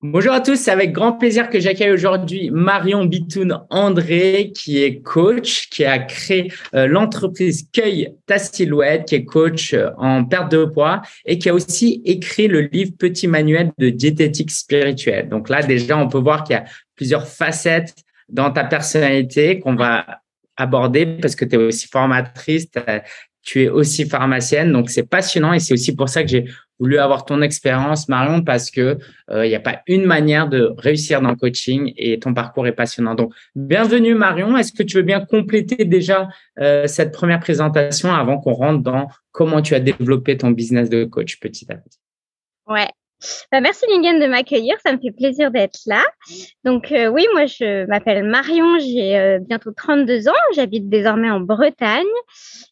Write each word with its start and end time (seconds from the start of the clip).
Bonjour 0.00 0.32
à 0.32 0.40
tous, 0.40 0.54
c'est 0.54 0.70
avec 0.70 0.92
grand 0.92 1.14
plaisir 1.14 1.50
que 1.50 1.58
j'accueille 1.58 1.90
aujourd'hui 1.90 2.50
Marion 2.52 3.04
Bitoun 3.04 3.64
André, 3.68 4.52
qui 4.54 4.80
est 4.80 5.02
coach, 5.02 5.68
qui 5.70 5.84
a 5.84 5.98
créé 5.98 6.52
euh, 6.72 6.86
l'entreprise 6.86 7.68
Cueille 7.72 8.14
ta 8.24 8.38
silhouette, 8.38 9.06
qui 9.08 9.16
est 9.16 9.24
coach 9.24 9.74
euh, 9.74 9.90
en 9.98 10.24
perte 10.24 10.52
de 10.52 10.66
poids 10.66 11.02
et 11.24 11.36
qui 11.40 11.48
a 11.48 11.54
aussi 11.54 12.00
écrit 12.04 12.46
le 12.46 12.60
livre 12.60 12.92
Petit 12.96 13.26
manuel 13.26 13.72
de 13.78 13.90
diététique 13.90 14.52
spirituelle. 14.52 15.28
Donc 15.28 15.48
là, 15.48 15.64
déjà, 15.64 15.98
on 15.98 16.06
peut 16.06 16.18
voir 16.18 16.44
qu'il 16.44 16.54
y 16.54 16.58
a 16.60 16.64
plusieurs 16.94 17.26
facettes 17.26 17.96
dans 18.28 18.52
ta 18.52 18.62
personnalité 18.62 19.58
qu'on 19.58 19.74
va 19.74 20.20
aborder 20.56 21.06
parce 21.06 21.34
que 21.34 21.44
tu 21.44 21.56
es 21.56 21.58
aussi 21.58 21.88
formatrice, 21.88 22.68
tu 23.42 23.64
es 23.64 23.68
aussi 23.68 24.08
pharmacienne, 24.08 24.70
donc 24.70 24.90
c'est 24.90 25.08
passionnant 25.08 25.54
et 25.54 25.58
c'est 25.58 25.74
aussi 25.74 25.96
pour 25.96 26.08
ça 26.08 26.22
que 26.22 26.28
j'ai 26.28 26.44
voulu 26.78 26.98
avoir 26.98 27.24
ton 27.24 27.42
expérience, 27.42 28.08
Marion, 28.08 28.42
parce 28.42 28.70
que 28.70 28.98
euh, 29.30 29.46
il 29.46 29.48
n'y 29.48 29.54
a 29.54 29.60
pas 29.60 29.82
une 29.86 30.04
manière 30.04 30.48
de 30.48 30.72
réussir 30.78 31.20
dans 31.20 31.30
le 31.30 31.36
coaching 31.36 31.92
et 31.96 32.18
ton 32.18 32.34
parcours 32.34 32.66
est 32.66 32.72
passionnant. 32.72 33.14
Donc, 33.14 33.32
bienvenue 33.54 34.14
Marion. 34.14 34.56
Est-ce 34.56 34.72
que 34.72 34.82
tu 34.82 34.96
veux 34.96 35.02
bien 35.02 35.24
compléter 35.24 35.84
déjà 35.84 36.28
euh, 36.60 36.86
cette 36.86 37.12
première 37.12 37.40
présentation 37.40 38.12
avant 38.12 38.38
qu'on 38.38 38.52
rentre 38.52 38.82
dans 38.82 39.08
comment 39.32 39.62
tu 39.62 39.74
as 39.74 39.80
développé 39.80 40.36
ton 40.36 40.50
business 40.50 40.88
de 40.88 41.04
coach 41.04 41.38
petit 41.40 41.66
à 41.70 41.74
petit? 41.74 41.98
Ouais. 42.66 42.88
Bah, 43.50 43.60
merci 43.60 43.84
Lingen 43.90 44.20
de 44.20 44.26
m'accueillir, 44.26 44.76
ça 44.84 44.92
me 44.92 44.98
fait 44.98 45.10
plaisir 45.10 45.50
d'être 45.50 45.80
là. 45.86 46.04
Donc 46.64 46.92
euh, 46.92 47.08
oui, 47.08 47.26
moi 47.32 47.46
je 47.46 47.86
m'appelle 47.86 48.24
Marion, 48.24 48.78
j'ai 48.78 49.38
bientôt 49.40 49.72
32 49.72 50.28
ans, 50.28 50.32
j'habite 50.54 50.88
désormais 50.88 51.30
en 51.30 51.40
Bretagne 51.40 52.06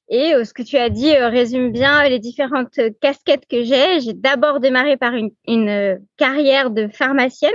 et 0.09 0.35
euh, 0.35 0.45
ce 0.45 0.53
que 0.53 0.63
tu 0.63 0.77
as 0.77 0.89
dit 0.89 1.11
euh, 1.15 1.29
résume 1.29 1.73
bien 1.73 2.09
les 2.09 2.19
différentes 2.19 2.79
casquettes 3.01 3.47
que 3.49 3.65
j'ai. 3.65 4.01
J'ai 4.01 4.13
d'abord 4.13 4.61
démarré 4.61 4.97
par 4.97 5.15
une, 5.15 5.31
une, 5.49 5.69
euh, 5.69 5.97
carrière 6.17 6.71
de 6.71 6.89
pharmacienne, 6.89 7.53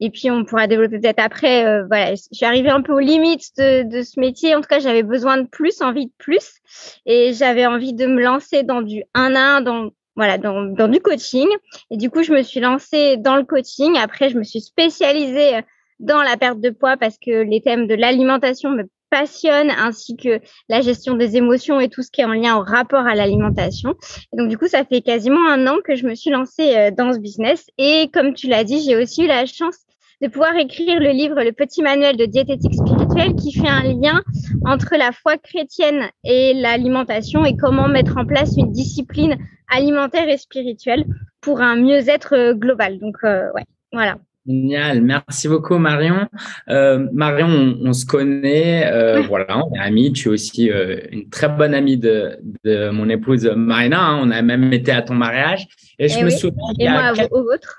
et 0.00 0.10
puis 0.10 0.30
on 0.30 0.44
pourra 0.44 0.66
développer 0.66 0.98
peut-être 0.98 1.20
après. 1.20 1.82
voilà, 1.86 2.14
je 2.14 2.22
suis 2.32 2.44
arrivée 2.44 2.70
un 2.70 2.82
peu 2.82 2.92
aux 2.92 2.98
limites 2.98 3.56
de, 3.56 3.82
de 3.88 4.02
ce 4.02 4.18
métier. 4.18 4.54
En 4.54 4.60
tout 4.60 4.68
cas, 4.68 4.80
j'avais 4.80 5.02
besoin 5.02 5.38
de 5.38 5.46
plus, 5.46 5.80
envie 5.80 6.06
de 6.06 6.12
plus, 6.18 6.58
et 7.06 7.32
j'avais 7.32 7.66
envie 7.66 7.94
de 7.94 8.06
me 8.06 8.20
lancer 8.20 8.62
dans 8.62 8.82
du 8.82 9.04
1 9.14 9.34
à 9.34 9.56
1, 9.56 9.60
dans 9.62 9.90
voilà, 10.16 10.38
dans, 10.38 10.62
dans 10.62 10.88
du 10.88 11.00
coaching. 11.00 11.48
Et 11.90 11.96
du 11.96 12.10
coup, 12.10 12.22
je 12.22 12.32
me 12.32 12.42
suis 12.42 12.60
lancée 12.60 13.16
dans 13.16 13.36
le 13.36 13.44
coaching. 13.44 13.96
Après, 13.96 14.28
je 14.28 14.38
me 14.38 14.44
suis 14.44 14.60
spécialisée 14.60 15.60
dans 16.00 16.22
la 16.22 16.36
perte 16.36 16.60
de 16.60 16.70
poids 16.70 16.96
parce 16.96 17.16
que 17.16 17.42
les 17.42 17.60
thèmes 17.60 17.86
de 17.86 17.94
l'alimentation 17.94 18.70
me 18.70 18.84
passionne, 19.12 19.70
ainsi 19.70 20.16
que 20.16 20.40
la 20.70 20.80
gestion 20.80 21.16
des 21.16 21.36
émotions 21.36 21.78
et 21.80 21.90
tout 21.90 22.02
ce 22.02 22.10
qui 22.10 22.22
est 22.22 22.24
en 22.24 22.32
lien 22.32 22.56
au 22.56 22.62
rapport 22.62 23.06
à 23.06 23.14
l'alimentation. 23.14 23.94
Donc 24.32 24.48
du 24.48 24.56
coup, 24.56 24.68
ça 24.68 24.86
fait 24.86 25.02
quasiment 25.02 25.46
un 25.50 25.66
an 25.66 25.76
que 25.84 25.94
je 25.94 26.06
me 26.06 26.14
suis 26.14 26.30
lancée 26.30 26.74
euh, 26.74 26.90
dans 26.90 27.12
ce 27.12 27.18
business. 27.18 27.66
Et 27.76 28.08
comme 28.12 28.32
tu 28.32 28.48
l'as 28.48 28.64
dit, 28.64 28.82
j'ai 28.82 28.96
aussi 28.96 29.24
eu 29.24 29.26
la 29.26 29.44
chance 29.44 29.76
de 30.22 30.28
pouvoir 30.28 30.54
écrire 30.56 31.00
le 31.00 31.10
livre 31.10 31.42
Le 31.42 31.52
petit 31.52 31.82
manuel 31.82 32.16
de 32.16 32.26
diététique 32.26 32.74
spirituelle 32.74 33.34
qui 33.34 33.52
fait 33.52 33.68
un 33.68 33.82
lien 33.82 34.22
entre 34.64 34.96
la 34.96 35.10
foi 35.10 35.36
chrétienne 35.36 36.08
et 36.22 36.54
l'alimentation 36.54 37.44
et 37.44 37.56
comment 37.56 37.88
mettre 37.88 38.16
en 38.16 38.24
place 38.24 38.56
une 38.56 38.70
discipline 38.70 39.36
alimentaire 39.68 40.28
et 40.28 40.38
spirituelle 40.38 41.04
pour 41.40 41.60
un 41.60 41.74
mieux-être 41.74 42.36
euh, 42.36 42.54
global. 42.54 43.00
Donc 43.00 43.16
euh, 43.24 43.50
ouais, 43.54 43.64
voilà. 43.92 44.16
Génial, 44.44 45.02
merci 45.02 45.46
beaucoup 45.46 45.78
Marion. 45.78 46.26
Euh, 46.68 47.06
Marion, 47.12 47.78
on, 47.80 47.92
se 47.92 48.04
connaît, 48.04 48.90
euh, 48.92 49.22
voilà, 49.22 49.64
on 49.64 49.72
est 49.74 49.78
amis. 49.78 50.12
Tu 50.12 50.28
es 50.28 50.32
aussi 50.32 50.68
euh, 50.68 50.98
une 51.12 51.28
très 51.28 51.48
bonne 51.48 51.74
amie 51.74 51.96
de, 51.96 52.38
de 52.64 52.90
mon 52.90 53.08
épouse 53.08 53.46
Marina. 53.54 54.00
Hein. 54.00 54.20
on 54.20 54.30
a 54.32 54.42
même 54.42 54.72
été 54.72 54.90
à 54.90 55.02
ton 55.02 55.14
mariage. 55.14 55.68
Et 55.98 56.08
je 56.08 56.16
eh 56.18 56.24
me 56.24 56.30
souviens. 56.30 56.56
Et 56.80 56.88
moi 56.88 57.12
au 57.30 57.44
vôtre. 57.44 57.78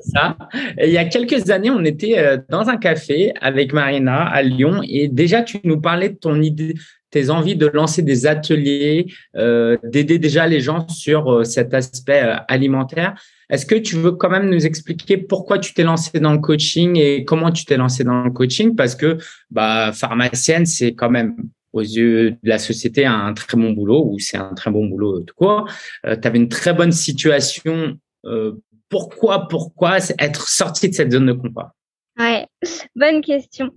Ça. 0.00 0.36
il 0.80 0.90
y 0.90 0.98
a 0.98 1.04
quelques 1.06 1.50
années, 1.50 1.70
on 1.70 1.84
était 1.84 2.18
euh, 2.18 2.38
dans 2.48 2.68
un 2.68 2.76
café 2.76 3.32
avec 3.40 3.72
Marina 3.72 4.22
à 4.28 4.42
Lyon 4.42 4.82
et 4.88 5.08
déjà 5.08 5.42
tu 5.42 5.58
nous 5.64 5.80
parlais 5.80 6.10
de 6.10 6.16
ton 6.16 6.40
idée, 6.40 6.74
tes 7.10 7.30
envies 7.30 7.56
de 7.56 7.66
lancer 7.66 8.02
des 8.02 8.26
ateliers, 8.26 9.06
euh, 9.36 9.76
d'aider 9.84 10.18
déjà 10.18 10.46
les 10.46 10.60
gens 10.60 10.88
sur 10.88 11.44
cet 11.44 11.74
aspect 11.74 12.20
alimentaire. 12.48 13.14
Est-ce 13.50 13.66
que 13.66 13.74
tu 13.74 13.96
veux 13.96 14.12
quand 14.12 14.30
même 14.30 14.48
nous 14.48 14.64
expliquer 14.64 15.16
pourquoi 15.16 15.58
tu 15.58 15.74
t'es 15.74 15.82
lancé 15.82 16.20
dans 16.20 16.32
le 16.32 16.38
coaching 16.38 16.96
et 16.96 17.24
comment 17.24 17.50
tu 17.50 17.64
t'es 17.64 17.76
lancé 17.76 18.04
dans 18.04 18.22
le 18.22 18.30
coaching? 18.30 18.76
Parce 18.76 18.94
que 18.94 19.18
bah, 19.50 19.90
pharmacienne, 19.92 20.66
c'est 20.66 20.94
quand 20.94 21.10
même 21.10 21.34
aux 21.72 21.80
yeux 21.80 22.32
de 22.32 22.48
la 22.48 22.58
société 22.58 23.06
un 23.06 23.32
très 23.34 23.56
bon 23.56 23.72
boulot 23.72 24.04
ou 24.10 24.18
c'est 24.18 24.36
un 24.36 24.54
très 24.54 24.70
bon 24.70 24.86
boulot 24.86 25.24
court. 25.36 25.68
Euh, 26.06 26.16
tu 26.16 26.26
avais 26.26 26.38
une 26.38 26.48
très 26.48 26.72
bonne 26.72 26.92
situation. 26.92 27.98
Euh, 28.24 28.52
pourquoi, 28.88 29.48
pourquoi 29.48 29.98
être 30.18 30.48
sorti 30.48 30.88
de 30.88 30.94
cette 30.94 31.12
zone 31.12 31.26
de 31.26 31.32
confort? 31.32 31.70
Ouais, 32.18 32.46
bonne 32.94 33.20
question. 33.20 33.70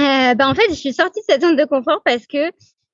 Euh, 0.00 0.34
bah 0.34 0.48
en 0.48 0.54
fait, 0.54 0.68
je 0.70 0.74
suis 0.74 0.92
sortie 0.92 1.20
de 1.20 1.24
cette 1.28 1.42
zone 1.42 1.56
de 1.56 1.64
confort 1.64 2.02
parce 2.04 2.26
que 2.26 2.50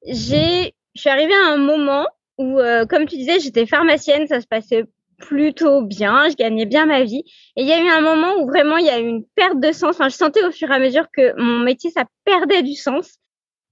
j'ai, 0.07 0.75
je 0.95 1.01
suis 1.01 1.11
arrivée 1.11 1.35
à 1.35 1.53
un 1.53 1.57
moment 1.57 2.07
où, 2.39 2.59
euh, 2.59 2.87
comme 2.87 3.07
tu 3.07 3.17
disais, 3.17 3.41
j'étais 3.41 3.67
pharmacienne, 3.67 4.27
ça 4.27 4.41
se 4.41 4.47
passait 4.47 4.85
plutôt 5.19 5.83
bien, 5.83 6.29
je 6.29 6.37
gagnais 6.37 6.67
bien 6.67 6.87
ma 6.87 7.03
vie. 7.03 7.25
Et 7.57 7.63
il 7.63 7.67
y 7.67 7.73
a 7.73 7.83
eu 7.83 7.89
un 7.89 8.01
moment 8.01 8.35
où 8.39 8.47
vraiment 8.47 8.77
il 8.77 8.87
y 8.87 8.91
a 8.91 9.01
eu 9.01 9.07
une 9.07 9.25
perte 9.35 9.61
de 9.61 9.73
sens. 9.73 9.97
Enfin, 9.97 10.09
je 10.09 10.17
sentais 10.17 10.45
au 10.45 10.51
fur 10.51 10.71
et 10.71 10.75
à 10.75 10.79
mesure 10.79 11.07
que 11.13 11.41
mon 11.41 11.61
métier, 11.61 11.91
ça 11.91 12.05
perdait 12.25 12.63
du 12.63 12.75
sens 12.75 13.19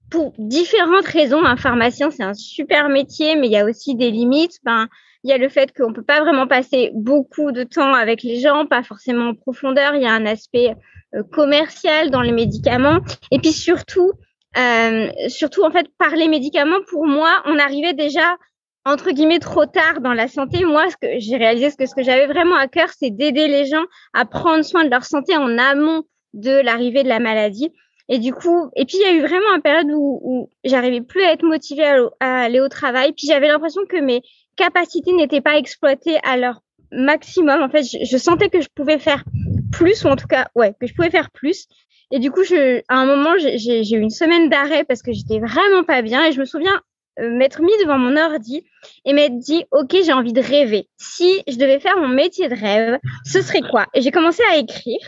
pour 0.09 0.33
différentes 0.37 1.05
raisons. 1.05 1.43
Un 1.43 1.57
pharmacien, 1.57 2.09
c'est 2.11 2.23
un 2.23 2.33
super 2.33 2.89
métier, 2.89 3.35
mais 3.35 3.47
il 3.47 3.53
y 3.53 3.57
a 3.57 3.65
aussi 3.65 3.95
des 3.95 4.11
limites. 4.11 4.59
Ben, 4.63 4.87
il 5.23 5.29
y 5.29 5.33
a 5.33 5.37
le 5.37 5.49
fait 5.49 5.75
qu'on 5.75 5.93
peut 5.93 6.03
pas 6.03 6.21
vraiment 6.21 6.47
passer 6.47 6.91
beaucoup 6.93 7.51
de 7.51 7.63
temps 7.63 7.93
avec 7.93 8.23
les 8.23 8.39
gens, 8.39 8.65
pas 8.65 8.83
forcément 8.83 9.29
en 9.29 9.35
profondeur. 9.35 9.95
Il 9.95 10.01
y 10.01 10.07
a 10.07 10.13
un 10.13 10.25
aspect 10.25 10.75
commercial 11.31 12.09
dans 12.11 12.21
les 12.21 12.31
médicaments. 12.31 12.99
Et 13.31 13.39
puis 13.39 13.51
surtout, 13.51 14.11
euh, 14.57 15.09
surtout 15.27 15.63
en 15.63 15.71
fait, 15.71 15.87
par 15.97 16.15
les 16.15 16.27
médicaments, 16.27 16.79
pour 16.89 17.05
moi, 17.05 17.41
on 17.45 17.57
arrivait 17.57 17.93
déjà 17.93 18.37
entre 18.85 19.11
guillemets 19.11 19.39
trop 19.39 19.65
tard 19.65 19.99
dans 19.99 20.13
la 20.13 20.27
santé, 20.27 20.63
moi, 20.63 20.89
ce 20.89 20.95
que 20.95 21.19
j'ai 21.19 21.37
réalisé, 21.37 21.71
ce 21.71 21.75
que 21.75 21.87
ce 21.87 21.95
que 21.95 22.03
j'avais 22.03 22.27
vraiment 22.27 22.55
à 22.55 22.67
cœur, 22.67 22.89
c'est 22.97 23.09
d'aider 23.09 23.47
les 23.47 23.65
gens 23.65 23.83
à 24.13 24.25
prendre 24.25 24.63
soin 24.63 24.85
de 24.85 24.91
leur 24.91 25.03
santé 25.03 25.35
en 25.35 25.57
amont 25.57 26.03
de 26.33 26.51
l'arrivée 26.51 27.03
de 27.03 27.09
la 27.09 27.19
maladie. 27.19 27.71
Et 28.07 28.19
du 28.19 28.31
coup, 28.31 28.69
et 28.75 28.85
puis 28.85 28.97
il 28.97 29.01
y 29.01 29.05
a 29.05 29.13
eu 29.13 29.21
vraiment 29.21 29.55
une 29.55 29.63
période 29.63 29.89
où, 29.91 30.19
où 30.23 30.49
j'arrivais 30.63 31.01
plus 31.01 31.23
à 31.23 31.31
être 31.31 31.43
motivée 31.43 32.07
à, 32.19 32.43
aller 32.43 32.59
au 32.59 32.67
travail. 32.67 33.13
Puis 33.13 33.25
j'avais 33.25 33.47
l'impression 33.47 33.81
que 33.89 33.97
mes 33.97 34.21
capacités 34.55 35.11
n'étaient 35.13 35.41
pas 35.41 35.57
exploitées 35.57 36.19
à 36.23 36.37
leur 36.37 36.61
maximum. 36.91 37.63
En 37.63 37.69
fait, 37.69 37.81
je, 37.83 38.05
je, 38.05 38.17
sentais 38.17 38.49
que 38.49 38.61
je 38.61 38.67
pouvais 38.75 38.99
faire 38.99 39.23
plus, 39.77 40.03
ou 40.03 40.07
en 40.07 40.15
tout 40.15 40.27
cas, 40.27 40.47
ouais, 40.55 40.73
que 40.79 40.87
je 40.87 40.93
pouvais 40.93 41.09
faire 41.09 41.31
plus. 41.31 41.67
Et 42.11 42.19
du 42.19 42.31
coup, 42.31 42.43
je, 42.43 42.81
à 42.87 42.97
un 42.97 43.05
moment, 43.05 43.37
j'ai 43.37 43.95
eu 43.95 43.99
une 43.99 44.09
semaine 44.09 44.49
d'arrêt 44.49 44.83
parce 44.83 45.01
que 45.01 45.11
j'étais 45.11 45.39
vraiment 45.39 45.83
pas 45.83 46.01
bien. 46.01 46.25
Et 46.25 46.31
je 46.31 46.39
me 46.39 46.45
souviens 46.45 46.81
euh, 47.19 47.29
m'être 47.29 47.61
mis 47.61 47.71
devant 47.81 47.97
mon 47.97 48.17
ordi 48.17 48.65
et 49.05 49.13
m'être 49.13 49.37
dit 49.37 49.63
ok 49.71 49.95
j'ai 50.03 50.11
envie 50.11 50.33
de 50.33 50.41
rêver 50.41 50.89
si 50.97 51.43
je 51.47 51.55
devais 51.55 51.79
faire 51.79 51.97
mon 51.97 52.09
métier 52.09 52.49
de 52.49 52.55
rêve 52.55 52.99
ce 53.23 53.41
serait 53.41 53.61
quoi? 53.61 53.85
Et 53.93 54.01
j'ai 54.01 54.11
commencé 54.11 54.43
à 54.51 54.57
écrire 54.57 54.99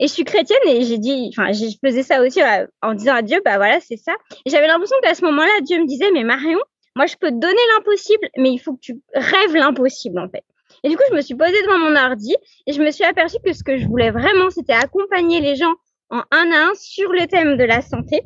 et 0.00 0.08
je 0.08 0.12
suis 0.12 0.24
chrétienne 0.24 0.58
et 0.66 0.82
j'ai 0.82 0.98
dit 0.98 1.30
enfin 1.32 1.52
je 1.52 1.66
faisais 1.84 2.02
ça 2.02 2.20
aussi 2.20 2.42
euh, 2.42 2.66
en 2.82 2.94
disant 2.94 3.14
à 3.14 3.22
Dieu 3.22 3.40
bah 3.44 3.58
voilà 3.58 3.78
c'est 3.78 3.96
ça 3.96 4.12
j'avais 4.44 4.66
l'impression 4.66 4.96
qu'à 5.04 5.14
ce 5.14 5.24
moment-là 5.24 5.60
Dieu 5.62 5.78
me 5.78 5.86
disait 5.86 6.10
mais 6.10 6.24
Marion 6.24 6.58
moi 6.96 7.06
je 7.06 7.14
peux 7.14 7.28
te 7.28 7.38
donner 7.38 7.62
l'impossible 7.76 8.28
mais 8.36 8.50
il 8.50 8.58
faut 8.58 8.74
que 8.74 8.80
tu 8.80 9.00
rêves 9.14 9.54
l'impossible 9.54 10.18
en 10.18 10.28
fait 10.28 10.44
et 10.82 10.88
du 10.88 10.96
coup 10.96 11.02
je 11.10 11.14
me 11.14 11.20
suis 11.20 11.34
posée 11.34 11.62
devant 11.62 11.78
mon 11.78 11.96
ordi 11.96 12.34
et 12.66 12.72
je 12.72 12.80
me 12.80 12.90
suis 12.90 13.04
aperçue 13.04 13.38
que 13.44 13.52
ce 13.52 13.64
que 13.64 13.78
je 13.78 13.86
voulais 13.86 14.10
vraiment 14.10 14.50
c'était 14.50 14.72
accompagner 14.72 15.40
les 15.40 15.56
gens 15.56 15.74
en 16.10 16.22
un 16.30 16.50
à 16.52 16.70
un 16.70 16.72
sur 16.74 17.10
le 17.12 17.26
thème 17.26 17.56
de 17.56 17.64
la 17.64 17.82
santé 17.82 18.22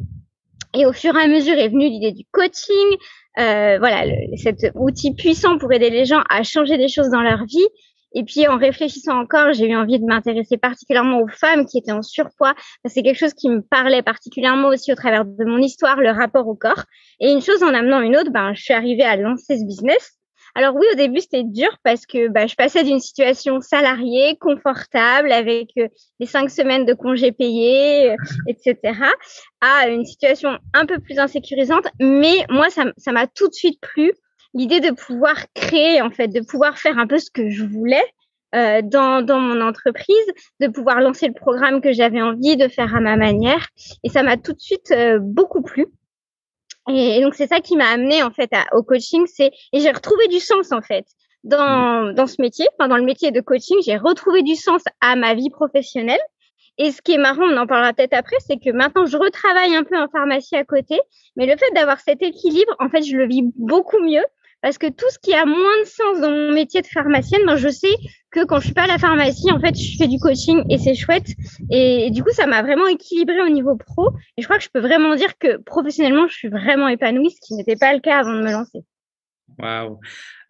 et 0.75 0.87
au 0.87 0.93
fur 0.93 1.17
et 1.17 1.23
à 1.23 1.27
mesure 1.27 1.59
est 1.59 1.69
venue 1.69 1.89
l'idée 1.89 2.13
du 2.13 2.25
coaching, 2.31 2.97
euh, 3.39 3.79
voilà, 3.79 4.07
le, 4.07 4.37
cet 4.37 4.71
outil 4.75 5.15
puissant 5.15 5.59
pour 5.59 5.73
aider 5.73 5.91
les 5.91 6.05
gens 6.05 6.23
à 6.31 6.43
changer 6.43 6.77
des 6.77 6.89
choses 6.89 7.11
dans 7.11 7.23
leur 7.23 7.45
vie. 7.45 7.67
Et 8.13 8.25
puis 8.25 8.47
en 8.49 8.57
réfléchissant 8.57 9.21
encore, 9.21 9.53
j'ai 9.53 9.69
eu 9.69 9.77
envie 9.77 10.01
de 10.01 10.05
m'intéresser 10.05 10.59
particulièrement 10.59 11.21
aux 11.21 11.29
femmes 11.29 11.65
qui 11.67 11.79
étaient 11.79 11.93
en 11.93 12.03
surpoids. 12.03 12.55
C'est 12.85 13.03
quelque 13.03 13.19
chose 13.19 13.35
qui 13.35 13.49
me 13.49 13.63
parlait 13.63 14.03
particulièrement 14.03 14.69
aussi 14.69 14.93
au 14.93 14.97
travers 14.97 15.25
de 15.25 15.45
mon 15.45 15.59
histoire, 15.59 15.97
le 15.97 16.11
rapport 16.11 16.47
au 16.49 16.57
corps. 16.57 16.85
Et 17.21 17.31
une 17.31 17.41
chose 17.41 17.63
en 17.63 17.73
amenant 17.73 18.01
une 18.01 18.17
autre, 18.17 18.31
ben, 18.33 18.53
je 18.55 18.63
suis 18.63 18.75
arrivée 18.75 19.05
à 19.05 19.17
lancer 19.17 19.59
ce 19.59 19.65
business. 19.65 20.20
Alors 20.55 20.75
oui, 20.75 20.87
au 20.93 20.97
début, 20.97 21.21
c'était 21.21 21.45
dur 21.45 21.71
parce 21.85 22.07
que 22.07 22.29
bah, 22.29 22.47
je 22.47 22.55
passais 22.55 22.83
d'une 22.83 23.01
situation 23.01 23.61
salariée, 23.61 24.37
confortable, 24.41 25.31
avec 25.33 25.71
euh, 25.79 25.89
les 26.19 26.27
cinq 26.27 26.51
semaines 26.51 26.85
de 26.85 26.95
congés 26.95 27.33
payés, 27.33 28.11
euh, 28.11 28.17
etc., 28.49 28.99
à 29.61 29.89
une 29.89 30.05
situation 30.05 30.59
un 30.75 30.87
peu 30.87 30.99
plus 30.99 31.19
insécurisante. 31.19 31.87
Mais 32.01 32.45
moi, 32.51 32.69
ça 32.71 33.13
m'a 33.13 33.27
tout 33.27 33.49
de 33.49 33.55
suite 33.55 33.81
plu, 33.81 34.13
l'idée 34.55 34.81
de 34.81 34.91
pouvoir 34.91 35.37
créer, 35.55 36.03
en 36.03 36.11
fait, 36.11 36.29
de 36.29 36.41
pouvoir 36.41 36.79
faire 36.79 36.99
un 36.99 37.07
peu 37.07 37.19
ce 37.19 37.31
que 37.31 37.51
je 37.51 37.65
voulais. 37.65 38.05
Euh, 38.53 38.83
dans, 38.83 39.25
dans 39.25 39.39
mon 39.39 39.61
entreprise, 39.61 40.27
de 40.59 40.67
pouvoir 40.67 41.01
lancer 41.01 41.29
le 41.29 41.35
programme 41.35 41.81
que 41.81 41.93
j'avais 41.93 42.21
envie 42.21 42.57
de 42.57 42.67
faire 42.67 42.97
à 42.97 43.01
ma 43.01 43.17
manière. 43.17 43.69
Et 44.03 44.09
ça 44.09 44.25
m'a 44.25 44.37
tout 44.37 44.53
de 44.53 44.59
suite 44.59 44.93
beaucoup 45.21 45.63
plu. 45.63 45.87
Et, 46.89 47.21
donc 47.21 47.35
c'est 47.35 47.47
ça 47.47 47.61
qui 47.61 47.77
m'a 47.77 47.89
amené 47.89 48.23
en 48.23 48.31
fait 48.31 48.51
au 48.73 48.83
coaching, 48.83 49.27
c'est 49.27 49.53
et 49.73 49.81
j'ai 49.81 49.91
retrouvé 49.91 50.29
du 50.29 50.41
sens 50.41 50.73
en 50.73 50.81
fait 50.81 51.05
dans, 51.45 52.13
dans 52.15 52.27
ce 52.27 52.41
métier, 52.41 52.67
pendant 52.79 52.97
le 52.97 53.05
métier 53.05 53.31
de 53.31 53.41
coaching, 53.41 53.79
j'ai 53.85 53.97
retrouvé 53.97 54.43
du 54.43 54.57
sens 54.57 54.83
à 55.01 55.17
ma 55.17 55.35
vie 55.35 55.51
professionnelle. 55.51 56.21
Et 56.79 56.93
ce 56.93 57.03
qui 57.03 57.13
est 57.13 57.19
marrant, 57.19 57.43
on 57.45 57.57
en 57.57 57.67
parlera 57.67 57.93
peut-être 57.93 58.15
après, 58.15 58.37
c'est 58.41 58.57
que 58.57 58.71
maintenant 58.71 59.05
je 59.05 59.17
retravaille 59.17 59.75
un 59.75 59.85
peu 59.85 59.99
en 59.99 60.09
pharmacie 60.09 60.57
à 60.57 60.65
côté, 60.65 60.99
mais 61.37 61.47
le 61.47 61.57
fait 61.57 61.71
d'avoir 61.75 62.01
cet 62.01 62.23
équilibre, 62.23 62.75
en 62.79 62.89
fait, 62.89 63.03
je 63.03 63.17
le 63.17 63.27
vis 63.27 63.43
beaucoup 63.57 63.99
mieux 64.01 64.25
parce 64.63 64.79
que 64.79 64.89
tout 64.89 65.09
ce 65.11 65.19
qui 65.19 65.33
a 65.35 65.45
moins 65.47 65.81
de 65.83 65.87
sens 65.87 66.21
dans 66.21 66.31
mon 66.31 66.53
métier 66.53 66.83
de 66.83 66.87
pharmacienne, 66.87 67.43
ben, 67.47 67.57
je 67.57 67.69
sais 67.69 67.95
que 68.31 68.45
quand 68.45 68.61
je 68.61 68.67
suis 68.67 68.75
pas 68.75 68.85
à 68.85 68.87
la 68.87 68.99
pharmacie, 68.99 69.51
en 69.51 69.59
fait, 69.59 69.75
je 69.75 69.97
fais 69.97 70.07
du 70.07 70.19
coaching 70.19 70.63
et 70.69 70.79
c'est 70.79 70.95
chouette. 70.95 71.29
Et, 71.71 72.11
du 72.11 72.23
coup, 72.23 72.31
ça 72.33 72.47
m'a 72.47 72.63
vraiment 72.63 72.87
équilibré 72.87 73.41
au 73.41 73.49
niveau 73.49 73.77
pro. 73.77 74.11
Et 74.37 74.43
je 74.43 74.47
crois 74.47 74.59
que 74.59 74.65
je 74.65 74.69
peux 74.73 74.81
vraiment 74.81 75.15
dire 75.17 75.39
que 75.39 75.57
professionnellement, 75.63 76.29
je 76.29 76.35
suis 76.35 76.49
vraiment 76.49 76.89
épanouie, 76.89 77.31
ce 77.31 77.41
qui 77.47 77.55
n'était 77.55 77.77
pas 77.77 77.93
le 77.95 78.01
cas 78.01 78.21
avant 78.21 78.35
de 78.35 78.43
me 78.43 78.53
lancer. 78.53 78.81
Waouh. 79.59 79.99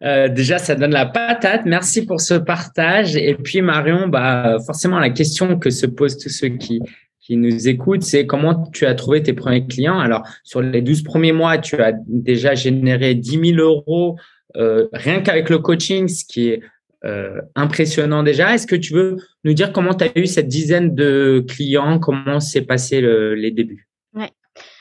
Euh, 0.03 0.29
déjà, 0.29 0.57
ça 0.57 0.75
donne 0.75 0.91
la 0.91 1.05
patate. 1.05 1.65
Merci 1.65 2.05
pour 2.05 2.21
ce 2.21 2.33
partage. 2.35 3.15
Et 3.15 3.35
puis, 3.35 3.61
Marion, 3.61 4.07
bah, 4.07 4.57
forcément, 4.65 4.99
la 4.99 5.09
question 5.09 5.57
que 5.57 5.69
se 5.69 5.85
posent 5.85 6.17
tous 6.17 6.29
ceux 6.29 6.49
qui, 6.49 6.81
qui 7.21 7.37
nous 7.37 7.67
écoutent, 7.67 8.03
c'est 8.03 8.25
comment 8.25 8.67
tu 8.73 8.85
as 8.85 8.95
trouvé 8.95 9.21
tes 9.21 9.33
premiers 9.33 9.65
clients. 9.67 9.99
Alors, 9.99 10.23
sur 10.43 10.61
les 10.61 10.81
12 10.81 11.03
premiers 11.03 11.31
mois, 11.31 11.59
tu 11.59 11.75
as 11.81 11.93
déjà 12.07 12.55
généré 12.55 13.13
10 13.13 13.55
000 13.55 13.59
euros 13.59 14.17
euh, 14.57 14.87
rien 14.93 15.21
qu'avec 15.21 15.49
le 15.49 15.59
coaching, 15.59 16.07
ce 16.07 16.25
qui 16.25 16.49
est 16.49 16.61
euh, 17.05 17.41
impressionnant 17.55 18.23
déjà. 18.23 18.53
Est-ce 18.53 18.67
que 18.67 18.75
tu 18.75 18.93
veux 18.93 19.17
nous 19.43 19.53
dire 19.53 19.71
comment 19.71 19.93
tu 19.93 20.05
as 20.05 20.11
eu 20.15 20.27
cette 20.27 20.47
dizaine 20.47 20.93
de 20.93 21.43
clients, 21.47 21.99
comment 21.99 22.39
s'est 22.39 22.63
passé 22.63 23.01
le, 23.01 23.35
les 23.35 23.51
débuts? 23.51 23.87
Ouais. 24.13 24.29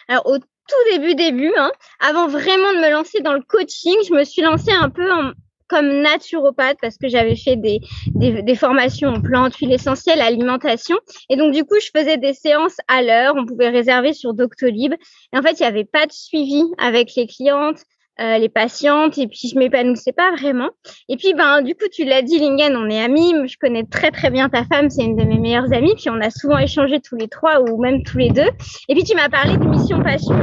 Alors, 0.09 0.27
au 0.27 0.39
tout 0.39 0.93
début, 0.93 1.15
début, 1.15 1.53
hein, 1.57 1.71
avant 2.01 2.29
vraiment 2.29 2.73
de 2.73 2.79
me 2.79 2.91
lancer 2.91 3.21
dans 3.21 3.35
le 3.35 3.43
coaching, 3.47 3.97
je 4.09 4.15
me 4.15 4.25
suis 4.25 4.43
lancée 4.43 4.73
un 4.73 4.91
peu 4.91 5.11
en, 5.13 5.33
comme 5.71 6.03
naturopathe 6.03 6.79
parce 6.83 6.99
que 6.99 7.09
j'avais 7.09 7.37
fait 7.37 7.57
des, 7.57 7.81
des, 8.09 8.43
des, 8.43 8.55
formations 8.57 9.09
en 9.09 9.21
plantes, 9.21 9.55
huiles 9.57 9.73
essentielles, 9.73 10.21
alimentation. 10.21 10.97
Et 11.31 11.37
donc, 11.37 11.55
du 11.55 11.65
coup, 11.65 11.77
je 11.81 11.97
faisais 11.97 12.19
des 12.19 12.35
séances 12.35 12.77
à 12.89 13.03
l'heure. 13.03 13.35
On 13.37 13.47
pouvait 13.47 13.69
réserver 13.69 14.13
sur 14.13 14.35
Doctolib. 14.35 14.93
Et 15.33 15.39
en 15.39 15.43
fait, 15.43 15.53
il 15.53 15.63
n'y 15.63 15.69
avait 15.69 15.85
pas 15.85 16.07
de 16.07 16.13
suivi 16.13 16.65
avec 16.77 17.15
les 17.17 17.27
clientes. 17.27 17.79
Euh, 18.21 18.37
les 18.37 18.51
patientes 18.51 19.17
et 19.17 19.27
puis 19.27 19.49
je 19.49 19.59
m'épanouissais 19.59 20.13
pas 20.13 20.31
vraiment. 20.33 20.69
Et 21.09 21.17
puis 21.17 21.33
ben 21.33 21.63
du 21.63 21.75
coup 21.75 21.87
tu 21.91 22.05
l'as 22.05 22.21
dit 22.21 22.39
Lingen, 22.39 22.77
on 22.77 22.91
est 22.91 23.01
amis, 23.01 23.33
je 23.47 23.57
connais 23.59 23.85
très 23.85 24.11
très 24.11 24.29
bien 24.29 24.51
ta 24.51 24.65
femme, 24.65 24.91
c'est 24.91 25.05
une 25.05 25.17
de 25.17 25.25
mes 25.25 25.39
meilleures 25.39 25.73
amies, 25.73 25.95
puis 25.95 26.11
on 26.11 26.21
a 26.21 26.29
souvent 26.29 26.59
échangé 26.59 27.01
tous 27.01 27.17
les 27.17 27.29
trois 27.29 27.63
ou 27.63 27.81
même 27.81 28.03
tous 28.03 28.19
les 28.19 28.29
deux. 28.29 28.51
Et 28.91 28.95
puis 28.95 29.05
tu 29.05 29.15
m'as 29.15 29.31
parlé 29.31 29.57
de 29.57 29.65
Mission 29.65 30.03
Passion, 30.03 30.37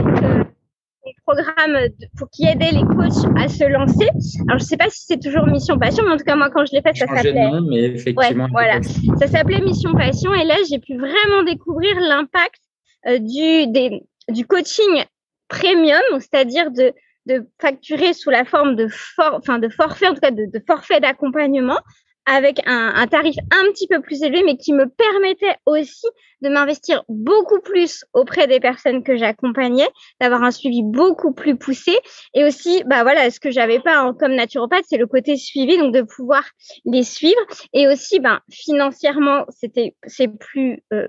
euh, 1.08 1.22
programme 1.26 1.78
pour 2.18 2.30
qui 2.30 2.46
aidait 2.46 2.72
les 2.72 2.84
coachs 2.84 3.26
à 3.38 3.48
se 3.48 3.64
lancer. 3.66 4.10
Alors 4.48 4.60
je 4.60 4.64
sais 4.64 4.78
pas 4.78 4.90
si 4.90 5.06
c'est 5.06 5.20
toujours 5.20 5.48
Mission 5.48 5.78
Passion, 5.78 6.04
mais 6.06 6.12
en 6.12 6.18
tout 6.18 6.24
cas 6.24 6.36
moi 6.36 6.50
quand 6.50 6.66
je 6.66 6.74
l'ai 6.74 6.82
fait 6.82 6.96
ça 6.96 7.08
s'appelait. 7.08 7.50
mais 7.70 7.84
effectivement. 7.84 8.46
Ouais, 8.46 8.52
voilà, 8.52 8.82
ça 9.20 9.28
s'appelait 9.28 9.62
Mission 9.62 9.94
Passion 9.94 10.34
et 10.34 10.44
là 10.44 10.56
j'ai 10.70 10.80
pu 10.80 10.98
vraiment 10.98 11.44
découvrir 11.44 12.00
l'impact 12.00 12.62
euh, 13.08 13.20
du 13.20 13.68
des, 13.72 14.04
du 14.30 14.46
coaching 14.46 15.04
premium, 15.48 16.02
c'est-à-dire 16.20 16.72
de 16.72 16.94
de 17.28 17.46
facturer 17.60 18.14
sous 18.14 18.30
la 18.30 18.46
forme 18.46 18.76
de, 18.76 18.88
for 18.88 19.34
enfin 19.34 19.60
de 19.60 19.70
forfait, 19.70 20.08
en 20.08 20.14
tout 20.14 20.22
cas 20.22 20.32
de, 20.32 20.46
de 20.46 20.64
forfait 20.66 21.00
d'accompagnement, 21.00 21.80
avec 22.28 22.60
un, 22.68 22.94
un, 22.94 23.08
tarif 23.08 23.36
un 23.52 23.72
petit 23.72 23.88
peu 23.88 24.02
plus 24.02 24.22
élevé, 24.22 24.44
mais 24.44 24.58
qui 24.58 24.74
me 24.74 24.86
permettait 24.88 25.56
aussi 25.66 26.06
de 26.42 26.50
m'investir 26.50 27.04
beaucoup 27.08 27.62
plus 27.62 28.04
auprès 28.14 28.48
des 28.48 28.60
personnes 28.60 29.02
que 29.02 29.16
j'accompagnais, 29.16 29.88
d'avoir 30.20 30.44
un 30.44 30.52
suivi 30.52 30.82
beaucoup 30.84 31.34
plus 31.34 31.58
poussé, 31.58 31.98
et 32.34 32.44
aussi, 32.44 32.84
bah 32.86 33.04
voilà, 33.04 33.32
ce 33.32 33.40
que 33.40 33.50
j'avais 33.50 33.80
pas 33.80 34.04
en, 34.04 34.14
comme 34.14 34.36
naturopathe, 34.36 34.84
c'est 34.88 34.98
le 34.98 35.08
côté 35.08 35.38
suivi, 35.38 35.78
donc 35.78 35.94
de 35.94 36.02
pouvoir 36.02 36.44
les 36.86 37.04
suivre, 37.04 37.40
et 37.74 37.88
aussi, 37.88 38.20
ben 38.20 38.42
financièrement, 38.52 39.46
c'était 39.50 39.96
c'est 40.06 40.28
plus 40.28 40.84
euh, 40.94 41.08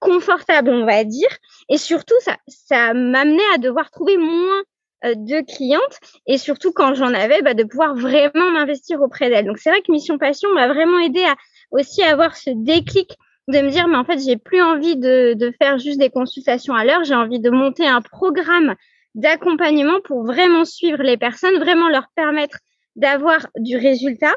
confortable, 0.00 0.70
on 0.70 0.86
va 0.86 1.04
dire, 1.04 1.28
et 1.68 1.76
surtout, 1.76 2.16
ça 2.20 2.36
ça 2.48 2.94
m'amenait 2.94 3.42
à 3.54 3.58
devoir 3.58 3.90
trouver 3.90 4.16
moins 4.16 4.62
de 5.04 5.44
clientes 5.44 6.00
et 6.26 6.38
surtout 6.38 6.72
quand 6.72 6.94
j'en 6.94 7.12
avais, 7.12 7.42
bah, 7.42 7.54
de 7.54 7.64
pouvoir 7.64 7.94
vraiment 7.94 8.50
m'investir 8.50 9.00
auprès 9.00 9.28
d'elles. 9.28 9.46
Donc 9.46 9.58
c'est 9.58 9.70
vrai 9.70 9.82
que 9.82 9.92
Mission 9.92 10.18
Passion 10.18 10.52
m'a 10.54 10.68
vraiment 10.68 10.98
aidé 10.98 11.22
à 11.22 11.34
aussi 11.70 12.02
avoir 12.02 12.36
ce 12.36 12.50
déclic 12.50 13.16
de 13.48 13.60
me 13.60 13.70
dire 13.70 13.86
mais 13.88 13.96
en 13.96 14.04
fait 14.04 14.18
j'ai 14.18 14.36
plus 14.36 14.60
envie 14.60 14.96
de, 14.96 15.34
de 15.34 15.52
faire 15.60 15.78
juste 15.78 15.98
des 15.98 16.10
consultations 16.10 16.74
à 16.74 16.84
l'heure, 16.84 17.04
j'ai 17.04 17.14
envie 17.14 17.40
de 17.40 17.50
monter 17.50 17.86
un 17.86 18.00
programme 18.00 18.74
d'accompagnement 19.14 20.00
pour 20.04 20.24
vraiment 20.24 20.64
suivre 20.64 21.02
les 21.02 21.16
personnes, 21.16 21.58
vraiment 21.58 21.88
leur 21.88 22.08
permettre 22.14 22.58
d'avoir 22.96 23.46
du 23.56 23.76
résultat. 23.76 24.34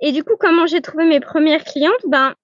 Et 0.00 0.12
du 0.12 0.24
coup, 0.24 0.34
comment 0.38 0.66
j'ai 0.66 0.80
trouvé 0.80 1.04
mes 1.04 1.20
premières 1.20 1.64
clientes? 1.64 1.92
Ben, 2.06 2.34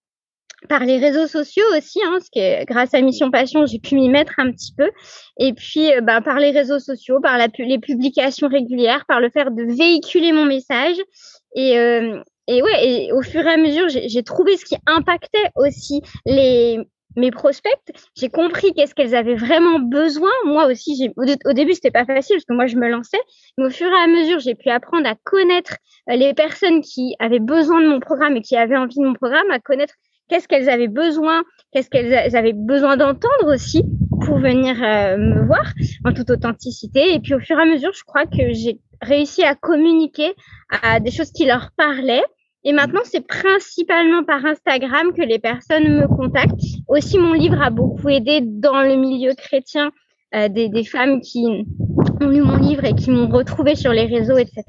par 0.68 0.84
les 0.84 0.98
réseaux 0.98 1.26
sociaux 1.26 1.64
aussi, 1.76 2.00
hein, 2.02 2.10
parce 2.12 2.30
que 2.30 2.64
grâce 2.64 2.94
à 2.94 3.00
Mission 3.00 3.30
Passion, 3.30 3.66
j'ai 3.66 3.78
pu 3.78 3.94
m'y 3.94 4.08
mettre 4.08 4.34
un 4.38 4.50
petit 4.50 4.72
peu. 4.76 4.90
Et 5.38 5.52
puis, 5.52 5.90
bah, 6.02 6.20
par 6.20 6.38
les 6.38 6.50
réseaux 6.50 6.80
sociaux, 6.80 7.20
par 7.20 7.38
les 7.38 7.78
publications 7.78 8.48
régulières, 8.48 9.04
par 9.06 9.20
le 9.20 9.30
fait 9.30 9.44
de 9.44 9.76
véhiculer 9.76 10.32
mon 10.32 10.44
message. 10.44 10.96
Et, 11.54 11.78
euh, 11.78 12.20
et 12.48 12.62
ouais, 12.62 12.88
et 12.88 13.12
au 13.12 13.22
fur 13.22 13.46
et 13.46 13.52
à 13.52 13.56
mesure, 13.56 13.86
j'ai 13.88 14.22
trouvé 14.22 14.56
ce 14.56 14.64
qui 14.64 14.76
impactait 14.86 15.50
aussi 15.56 16.00
les 16.26 16.78
mes 17.16 17.30
prospects. 17.30 17.72
J'ai 18.16 18.28
compris 18.28 18.72
qu'est-ce 18.72 18.94
qu'elles 18.94 19.14
avaient 19.14 19.34
vraiment 19.34 19.80
besoin. 19.80 20.30
Moi 20.44 20.66
aussi, 20.66 21.10
au, 21.16 21.22
au, 21.22 21.52
début, 21.52 21.74
c'était 21.74 21.90
pas 21.90 22.04
facile 22.04 22.36
parce 22.36 22.44
que 22.44 22.54
moi, 22.54 22.66
je 22.66 22.76
me 22.76 22.88
lançais. 22.88 23.18
Mais 23.58 23.66
au 23.66 23.70
fur 23.70 23.88
et 23.88 24.04
à 24.04 24.06
mesure, 24.06 24.38
j'ai 24.38 24.54
pu 24.54 24.70
apprendre 24.70 25.06
à 25.08 25.14
connaître 25.24 25.76
euh, 26.10 26.16
les 26.16 26.32
personnes 26.32 26.80
qui 26.80 27.14
avaient 27.18 27.40
besoin 27.40 27.82
de 27.82 27.88
mon 27.88 28.00
programme 28.00 28.36
et 28.36 28.42
qui 28.42 28.56
avaient 28.56 28.76
envie 28.76 28.96
de 28.96 29.04
mon 29.04 29.14
programme, 29.14 29.50
à 29.50 29.58
connaître 29.58 29.94
qu'est-ce 30.28 30.48
qu'elles 30.48 30.68
avaient 30.68 30.88
besoin, 30.88 31.42
qu'est-ce 31.72 31.90
qu'elles 31.90 32.36
avaient 32.36 32.52
besoin 32.52 32.96
d'entendre 32.96 33.52
aussi 33.54 33.84
pour 34.24 34.38
venir 34.38 34.76
euh, 34.82 35.16
me 35.16 35.46
voir 35.46 35.72
en 36.04 36.12
toute 36.12 36.30
authenticité. 36.30 37.14
Et 37.14 37.20
puis 37.20 37.34
au 37.34 37.40
fur 37.40 37.58
et 37.58 37.62
à 37.62 37.66
mesure, 37.66 37.92
je 37.94 38.04
crois 38.04 38.26
que 38.26 38.52
j'ai 38.52 38.80
réussi 39.00 39.42
à 39.42 39.54
communiquer 39.54 40.34
à 40.82 41.00
des 41.00 41.10
choses 41.10 41.30
qui 41.32 41.46
leur 41.46 41.70
parlaient. 41.76 42.24
Et 42.64 42.72
maintenant, 42.72 43.00
c'est 43.04 43.26
principalement 43.26 44.24
par 44.24 44.44
Instagram 44.44 45.12
que 45.14 45.22
les 45.22 45.38
personnes 45.38 45.88
me 45.88 46.08
contactent. 46.08 46.60
Aussi, 46.88 47.18
mon 47.18 47.32
livre 47.32 47.62
a 47.62 47.70
beaucoup 47.70 48.08
aidé 48.08 48.40
dans 48.42 48.82
le 48.82 48.96
milieu 48.96 49.32
chrétien 49.34 49.92
euh, 50.34 50.48
des, 50.48 50.84
femmes 50.84 51.20
qui 51.20 51.46
ont 51.46 51.64
lu 52.20 52.42
mon 52.42 52.58
livre 52.58 52.84
et 52.84 52.94
qui 52.94 53.10
m'ont 53.10 53.28
retrouvé 53.28 53.76
sur 53.76 53.92
les 53.92 54.04
réseaux, 54.04 54.36
etc. 54.36 54.64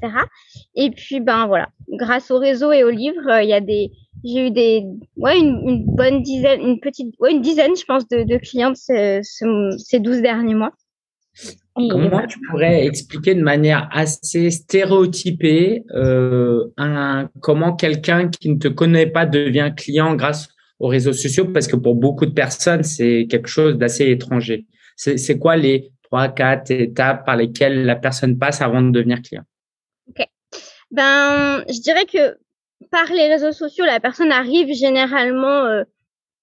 Et 0.74 0.90
puis, 0.90 1.20
ben 1.20 1.46
voilà, 1.46 1.68
grâce 1.88 2.30
au 2.30 2.38
réseau 2.38 2.72
et 2.72 2.84
au 2.84 2.90
livre, 2.90 3.28
euh, 3.28 3.42
il 3.42 3.50
y 3.50 3.52
a 3.52 3.60
des, 3.60 3.90
j'ai 4.24 4.46
eu 4.46 4.50
des, 4.50 4.84
ouais, 5.16 5.38
une, 5.38 5.60
une, 5.66 5.84
bonne 5.86 6.22
dizaine, 6.22 6.60
une 6.60 6.80
petite, 6.80 7.14
ouais, 7.20 7.32
une 7.32 7.40
dizaine, 7.40 7.74
je 7.76 7.84
pense, 7.84 8.06
de, 8.08 8.22
de 8.22 8.36
clients 8.36 8.74
ces, 8.74 9.20
ces 9.22 10.00
12 10.00 10.22
derniers 10.22 10.54
mois. 10.54 10.72
Comment 11.74 12.26
tu 12.26 12.38
pourrais 12.50 12.84
expliquer 12.84 13.34
de 13.34 13.42
manière 13.42 13.88
assez 13.92 14.50
stéréotypée 14.50 15.84
euh, 15.94 16.66
un, 16.76 17.30
comment 17.40 17.74
quelqu'un 17.74 18.28
qui 18.28 18.50
ne 18.50 18.58
te 18.58 18.68
connaît 18.68 19.06
pas 19.06 19.24
devient 19.24 19.72
client 19.74 20.14
grâce 20.14 20.48
aux 20.78 20.88
réseaux 20.88 21.12
sociaux? 21.12 21.46
Parce 21.46 21.68
que 21.68 21.76
pour 21.76 21.94
beaucoup 21.94 22.26
de 22.26 22.32
personnes, 22.32 22.82
c'est 22.82 23.26
quelque 23.30 23.48
chose 23.48 23.78
d'assez 23.78 24.10
étranger. 24.10 24.66
C'est 24.96 25.38
quoi 25.38 25.56
les 25.56 25.92
trois, 26.02 26.28
quatre 26.28 26.70
étapes 26.70 27.24
par 27.24 27.36
lesquelles 27.36 27.86
la 27.86 27.96
personne 27.96 28.36
passe 28.36 28.60
avant 28.60 28.82
de 28.82 28.90
devenir 28.90 29.22
client? 29.22 29.44
Ok. 30.08 30.26
Ben, 30.90 31.64
je 31.68 31.80
dirais 31.80 32.04
que 32.04 32.36
par 32.90 33.12
les 33.12 33.28
réseaux 33.28 33.52
sociaux, 33.52 33.84
la 33.84 34.00
personne 34.00 34.32
arrive 34.32 34.74
généralement 34.74 35.64
euh, 35.66 35.84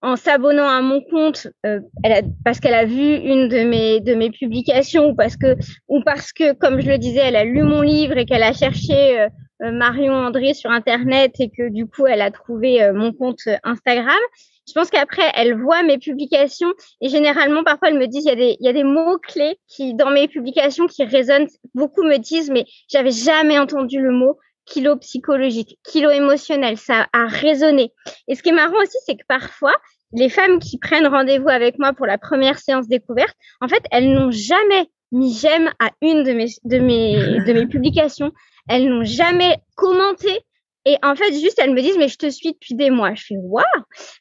en 0.02 0.16
s'abonnant 0.16 0.68
à 0.68 0.82
mon 0.82 1.02
compte 1.02 1.48
euh, 1.66 1.80
elle 2.04 2.12
a, 2.12 2.22
parce 2.46 2.60
qu'elle 2.60 2.76
a 2.76 2.86
vu 2.86 3.16
une 3.16 3.48
de 3.48 3.64
mes 3.64 4.00
de 4.00 4.14
mes 4.14 4.30
publications 4.30 5.10
ou 5.10 5.16
parce 5.16 5.36
que 5.36 5.56
ou 5.88 6.02
parce 6.04 6.32
que 6.32 6.54
comme 6.54 6.80
je 6.80 6.88
le 6.88 6.98
disais, 6.98 7.22
elle 7.22 7.36
a 7.36 7.44
lu 7.44 7.64
mon 7.64 7.82
livre 7.82 8.18
et 8.18 8.26
qu'elle 8.26 8.44
a 8.44 8.54
cherché 8.54 9.22
euh, 9.22 9.72
Marion 9.72 10.14
André 10.14 10.54
sur 10.54 10.70
internet 10.70 11.34
et 11.40 11.50
que 11.50 11.70
du 11.70 11.88
coup 11.88 12.06
elle 12.06 12.22
a 12.22 12.30
trouvé 12.30 12.92
mon 12.94 13.12
compte 13.12 13.42
Instagram. 13.64 14.20
Je 14.68 14.74
pense 14.74 14.92
qu'après 14.92 15.24
elle 15.34 15.60
voit 15.60 15.82
mes 15.82 15.98
publications 15.98 16.72
et 17.02 17.10
généralement 17.10 17.64
parfois 17.64 17.88
elle 17.88 17.98
me 17.98 18.06
dit 18.06 18.20
il 18.20 18.26
y 18.26 18.30
a 18.30 18.36
des 18.36 18.56
il 18.60 18.66
y 18.66 18.70
a 18.70 18.74
des 18.74 18.84
mots 18.84 19.18
clés 19.18 19.58
qui 19.68 19.96
dans 19.96 20.12
mes 20.12 20.28
publications 20.28 20.86
qui 20.86 21.04
résonnent. 21.06 21.48
Beaucoup 21.74 22.04
me 22.04 22.18
disent 22.18 22.52
mais 22.52 22.66
j'avais 22.88 23.12
jamais 23.12 23.58
entendu 23.58 24.00
le 24.00 24.12
mot 24.12 24.38
kilo 24.68 24.98
psychologique, 24.98 25.80
kilo 25.84 26.10
émotionnel, 26.10 26.78
ça 26.78 27.08
a 27.14 27.26
résonné. 27.28 27.92
Et 28.28 28.36
ce 28.36 28.44
qui 28.44 28.50
est 28.50 28.54
marrant 28.54 28.78
aussi, 28.82 28.98
c'est 29.06 29.16
que 29.16 29.26
parfois, 29.28 29.76
les 30.14 30.30
femmes 30.30 30.60
qui 30.60 30.78
prennent 30.78 31.08
rendez-vous 31.08 31.50
avec 31.50 31.80
moi 31.80 31.94
pour 31.94 32.06
la 32.06 32.18
première 32.18 32.60
séance 32.60 32.88
découverte, 32.88 33.36
en 33.62 33.68
fait, 33.68 33.84
elles 33.92 34.14
n'ont 34.14 34.32
jamais 34.32 34.88
mis 35.12 35.34
j'aime 35.34 35.72
à 35.80 35.90
une 36.02 36.24
de 36.24 36.34
mes, 36.34 36.48
de 36.64 36.80
mes, 36.80 37.16
de 37.46 37.54
mes 37.54 37.68
publications. 37.68 38.32
Elles 38.70 38.90
n'ont 38.90 39.04
jamais 39.04 39.58
commenté. 39.76 40.42
Et 40.86 40.96
en 41.04 41.16
fait, 41.16 41.34
juste, 41.34 41.60
elles 41.60 41.74
me 41.74 41.82
disent, 41.82 41.98
mais 41.98 42.08
je 42.08 42.18
te 42.18 42.30
suis 42.30 42.54
depuis 42.54 42.74
des 42.74 42.90
mois. 42.90 43.14
Je 43.14 43.26
fais, 43.26 43.36
waouh! 43.38 43.64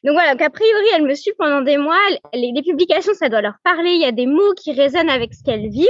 Donc 0.03 0.13
voilà, 0.13 0.35
qu'a 0.35 0.49
priori, 0.49 0.85
elles 0.95 1.05
me 1.05 1.15
suivent 1.15 1.35
pendant 1.37 1.61
des 1.61 1.77
mois. 1.77 1.99
Les, 2.33 2.51
les 2.53 2.61
publications, 2.61 3.13
ça 3.13 3.29
doit 3.29 3.41
leur 3.41 3.55
parler. 3.63 3.91
Il 3.91 4.01
y 4.01 4.05
a 4.05 4.11
des 4.11 4.25
mots 4.25 4.53
qui 4.53 4.73
résonnent 4.73 5.09
avec 5.09 5.33
ce 5.33 5.43
qu'elles 5.43 5.69
vivent. 5.69 5.87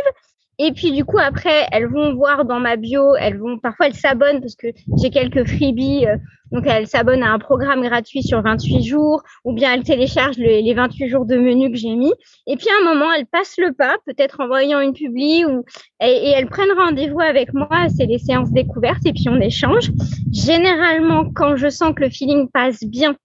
Et 0.60 0.72
puis 0.72 0.92
du 0.92 1.06
coup 1.06 1.20
après, 1.20 1.68
elles 1.72 1.88
vont 1.88 2.16
voir 2.16 2.46
dans 2.46 2.60
ma 2.60 2.76
bio, 2.78 3.16
elles 3.16 3.38
vont 3.38 3.60
parfois 3.60 3.88
elles 3.88 3.96
s'abonnent 3.96 4.42
parce 4.42 4.56
que 4.56 4.68
j'ai 5.00 5.12
quelques 5.12 5.48
freebies, 5.48 6.08
euh, 6.08 6.18
donc 6.52 6.66
elles 6.66 6.88
s'abonnent 6.88 7.24
à 7.24 7.32
un 7.32 7.40
programme 7.40 7.82
gratuit 7.82 8.24
sur 8.24 8.42
28 8.42 8.84
jours, 8.84 9.22
ou 9.44 9.54
bien 9.54 9.74
elles 9.74 9.84
téléchargent 9.84 10.38
les 10.38 10.74
28 10.74 11.10
jours 11.10 11.26
de 11.26 11.36
menu 11.38 11.72
que 11.72 11.78
j'ai 11.78 11.96
mis. 11.96 12.14
Et 12.48 12.56
puis 12.56 12.68
à 12.70 12.82
un 12.82 12.94
moment, 12.94 13.12
elles 13.12 13.26
passent 13.26 13.58
le 13.58 13.74
pas, 13.74 13.98
peut-être 14.06 14.40
en 14.40 14.48
voyant 14.48 14.80
une 14.80 14.94
publi, 14.94 15.46
ou 15.46 15.64
et, 16.02 16.08
et 16.08 16.30
elles 16.30 16.48
prennent 16.48 16.72
rendez-vous 16.78 17.20
avec 17.20 17.54
moi. 17.54 17.90
C'est 17.96 18.06
les 18.06 18.18
séances 18.18 18.52
découvertes 18.52 19.06
et 19.06 19.14
puis 19.14 19.30
on 19.30 19.40
échange. 19.40 19.92
Généralement, 20.32 21.30
quand 21.36 21.56
je 21.56 21.70
sens 21.70 21.94
que 21.96 22.04
le 22.04 22.10
feeling 22.10 22.50
passe 22.50 22.84
bien 22.84 23.16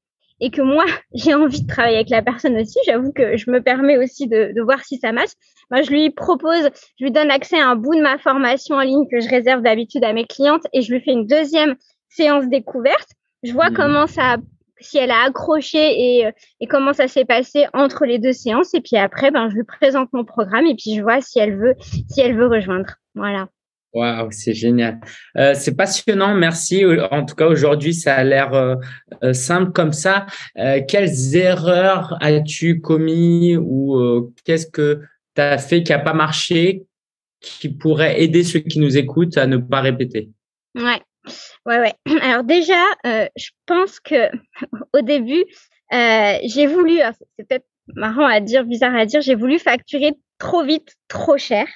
et 0.43 0.51
que 0.51 0.61
moi 0.61 0.85
j'ai 1.15 1.33
envie 1.33 1.63
de 1.63 1.67
travailler 1.67 1.97
avec 1.97 2.11
la 2.11 2.21
personne 2.21 2.59
aussi, 2.59 2.79
j'avoue 2.85 3.13
que 3.13 3.39
je 3.39 3.51
me 3.51 3.63
permets 3.63 3.97
aussi 3.97 4.29
de, 4.29 4.53
de 4.55 4.61
voir 4.61 4.85
si 4.85 4.99
ça 4.99 5.13
match. 5.13 5.31
Moi, 5.71 5.81
je 5.83 5.91
lui 5.91 6.11
propose, 6.11 6.69
je 6.99 7.05
lui 7.05 7.13
donne 7.13 7.31
accès 7.31 7.59
à 7.59 7.69
un 7.69 7.77
bout 7.77 7.95
de 7.95 8.03
ma 8.03 8.19
formation 8.19 8.75
en 8.75 8.81
ligne 8.81 9.09
que 9.11 9.21
je 9.21 9.29
réserve 9.29 9.63
d'habitude 9.63 10.05
à 10.05 10.13
mes 10.13 10.27
clientes 10.27 10.67
et 10.75 10.83
je 10.83 10.93
lui 10.93 11.01
fais 11.01 11.13
une 11.13 11.27
deuxième 11.27 11.77
séance 12.11 12.47
découverte. 12.49 13.09
Je 13.43 13.53
vois 13.53 13.71
mmh. 13.71 13.75
comment 13.75 14.07
ça, 14.07 14.37
si 14.81 14.99
elle 14.99 15.11
a 15.11 15.23
accroché 15.23 15.79
et, 15.79 16.31
et 16.61 16.67
comment 16.67 16.93
ça 16.93 17.09
s'est 17.09 17.25
passé 17.25 17.67
entre 17.73 18.05
les 18.05 18.19
deux 18.19 18.33
séances. 18.35 18.75
Et 18.75 18.81
puis 18.81 18.97
après, 18.97 19.31
ben, 19.31 19.49
je 19.49 19.55
lui 19.55 19.65
présente 19.65 20.13
mon 20.13 20.25
programme 20.25 20.67
et 20.67 20.75
puis 20.75 20.95
je 20.95 21.03
vois 21.03 21.21
si 21.21 21.39
elle 21.39 21.57
veut, 21.57 21.75
si 21.81 22.21
elle 22.21 22.37
veut 22.37 22.49
rejoindre. 22.49 22.97
Voilà. 23.15 23.49
Waouh, 23.93 24.29
c'est 24.31 24.55
génial. 24.55 25.01
Euh, 25.37 25.53
c'est 25.55 25.77
passionnant, 25.77 26.35
merci. 26.35 26.83
En 27.11 27.27
tout 27.27 27.35
cas, 27.35 27.47
aujourd'hui, 27.47 27.93
ça 27.93 28.15
a 28.15 28.25
l'air 28.25 28.55
euh, 28.55 28.77
euh, 29.23 29.35
simple 29.35 29.73
comme 29.73 29.93
ça. 29.93 30.25
Euh, 30.59 30.81
quelles 30.87 31.37
erreurs 31.37 32.17
as-tu 32.23 32.81
commis 32.81 33.57
ou 33.57 33.97
euh, 33.97 34.33
qu'est-ce 34.45 34.67
que 34.67 35.03
tu 35.35 35.43
as 35.43 35.59
fait 35.59 35.83
qui 35.83 35.93
n'a 35.93 35.99
pas 35.99 36.15
marché, 36.15 36.85
qui 37.41 37.69
pourrait 37.69 38.23
aider 38.23 38.45
ceux 38.45 38.61
qui 38.61 38.81
nous 38.81 38.97
écoutent 38.97 39.37
à 39.37 39.47
ne 39.47 39.59
pas 39.59 39.83
répéter? 39.83 40.31
Ouais, 40.75 41.03
ouais, 41.67 41.81
ouais. 41.81 41.95
Alors 42.23 42.45
déjà, 42.45 42.83
je 43.05 43.51
pense 43.67 44.01
que 44.01 44.31
au 44.95 45.03
début, 45.03 45.45
j'ai 45.91 46.67
voulu, 46.67 47.01
c'est 47.37 47.47
peut-être 47.47 47.67
marrant 47.95 48.27
à 48.27 48.41
dire, 48.41 48.65
bizarre 48.65 48.95
à 48.95 49.05
dire, 49.05 49.21
j'ai 49.21 49.35
voulu 49.35 49.59
facturer 49.59 50.15
trop 50.39 50.65
vite, 50.65 50.95
trop 51.09 51.37
cher 51.37 51.67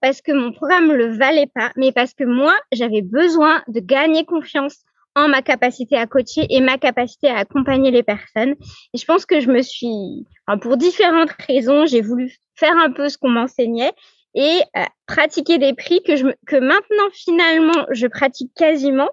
parce 0.00 0.22
que 0.22 0.32
mon 0.32 0.52
programme 0.52 0.92
le 0.92 1.16
valait 1.16 1.50
pas, 1.54 1.72
mais 1.76 1.92
parce 1.92 2.14
que 2.14 2.24
moi, 2.24 2.54
j'avais 2.72 3.02
besoin 3.02 3.62
de 3.68 3.80
gagner 3.80 4.24
confiance 4.24 4.84
en 5.16 5.28
ma 5.28 5.42
capacité 5.42 5.96
à 5.96 6.06
coacher 6.06 6.46
et 6.50 6.60
ma 6.60 6.76
capacité 6.76 7.28
à 7.28 7.38
accompagner 7.38 7.90
les 7.90 8.02
personnes. 8.02 8.54
Et 8.92 8.98
je 8.98 9.04
pense 9.04 9.24
que 9.24 9.40
je 9.40 9.50
me 9.50 9.62
suis, 9.62 10.26
pour 10.60 10.76
différentes 10.76 11.32
raisons, 11.48 11.86
j'ai 11.86 12.02
voulu 12.02 12.36
faire 12.54 12.76
un 12.76 12.92
peu 12.92 13.08
ce 13.08 13.16
qu'on 13.16 13.30
m'enseignait 13.30 13.92
et 14.34 14.60
euh, 14.76 14.82
pratiquer 15.06 15.56
des 15.56 15.72
prix 15.72 16.02
que 16.02 16.14
je 16.14 16.26
que 16.46 16.56
maintenant 16.56 17.08
finalement 17.12 17.86
je 17.90 18.06
pratique 18.06 18.52
quasiment. 18.54 19.08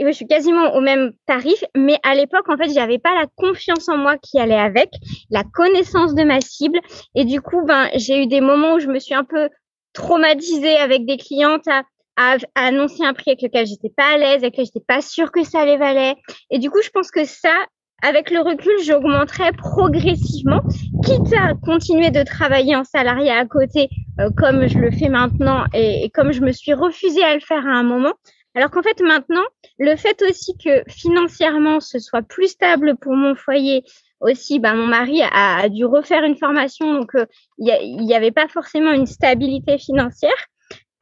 Je 0.00 0.10
suis 0.12 0.26
quasiment 0.26 0.74
au 0.74 0.80
même 0.80 1.12
tarif, 1.26 1.62
mais 1.76 1.98
à 2.02 2.14
l'époque, 2.14 2.48
en 2.48 2.56
fait, 2.56 2.72
j'avais 2.72 2.98
pas 2.98 3.14
la 3.14 3.26
confiance 3.36 3.88
en 3.88 3.98
moi 3.98 4.16
qui 4.16 4.40
allait 4.40 4.58
avec, 4.58 4.88
la 5.30 5.44
connaissance 5.44 6.14
de 6.14 6.24
ma 6.24 6.40
cible, 6.40 6.80
et 7.14 7.26
du 7.26 7.42
coup, 7.42 7.64
ben, 7.64 7.90
j'ai 7.94 8.22
eu 8.22 8.26
des 8.26 8.40
moments 8.40 8.74
où 8.74 8.78
je 8.80 8.88
me 8.88 8.98
suis 8.98 9.14
un 9.14 9.24
peu 9.24 9.50
traumatisée 9.94 10.76
avec 10.76 11.06
des 11.06 11.16
clientes 11.16 11.66
à, 11.68 11.84
à, 12.16 12.36
annoncer 12.54 13.04
un 13.04 13.14
prix 13.14 13.30
avec 13.30 13.42
lequel 13.42 13.66
j'étais 13.66 13.92
pas 13.96 14.14
à 14.14 14.18
l'aise, 14.18 14.42
avec 14.42 14.52
lequel 14.52 14.66
j'étais 14.66 14.84
pas 14.86 15.00
sûre 15.00 15.32
que 15.32 15.44
ça 15.44 15.64
les 15.64 15.76
valait. 15.76 16.16
Et 16.50 16.58
du 16.58 16.70
coup, 16.70 16.82
je 16.82 16.90
pense 16.90 17.10
que 17.10 17.24
ça, 17.24 17.54
avec 18.02 18.30
le 18.30 18.40
recul, 18.40 18.74
j'augmenterai 18.84 19.52
progressivement, 19.52 20.60
quitte 21.04 21.32
à 21.34 21.54
continuer 21.54 22.10
de 22.10 22.22
travailler 22.22 22.76
en 22.76 22.84
salarié 22.84 23.30
à 23.30 23.46
côté, 23.46 23.88
euh, 24.20 24.28
comme 24.36 24.68
je 24.68 24.78
le 24.78 24.90
fais 24.90 25.08
maintenant 25.08 25.64
et, 25.72 26.04
et, 26.04 26.10
comme 26.10 26.32
je 26.32 26.42
me 26.42 26.52
suis 26.52 26.74
refusée 26.74 27.24
à 27.24 27.34
le 27.34 27.40
faire 27.40 27.66
à 27.66 27.70
un 27.70 27.84
moment. 27.84 28.12
Alors 28.56 28.70
qu'en 28.70 28.82
fait, 28.82 29.00
maintenant, 29.00 29.44
le 29.78 29.96
fait 29.96 30.22
aussi 30.22 30.56
que 30.56 30.84
financièrement, 30.88 31.80
ce 31.80 31.98
soit 31.98 32.22
plus 32.22 32.48
stable 32.48 32.96
pour 32.96 33.14
mon 33.14 33.34
foyer 33.34 33.82
aussi, 34.24 34.58
bah, 34.58 34.74
mon 34.74 34.86
mari 34.86 35.22
a, 35.22 35.68
dû 35.68 35.84
refaire 35.84 36.24
une 36.24 36.36
formation, 36.36 36.94
donc 36.94 37.14
euh, 37.14 37.26
il 37.58 37.96
n'y 37.98 38.14
avait 38.14 38.32
pas 38.32 38.48
forcément 38.48 38.92
une 38.92 39.06
stabilité 39.06 39.78
financière. 39.78 40.32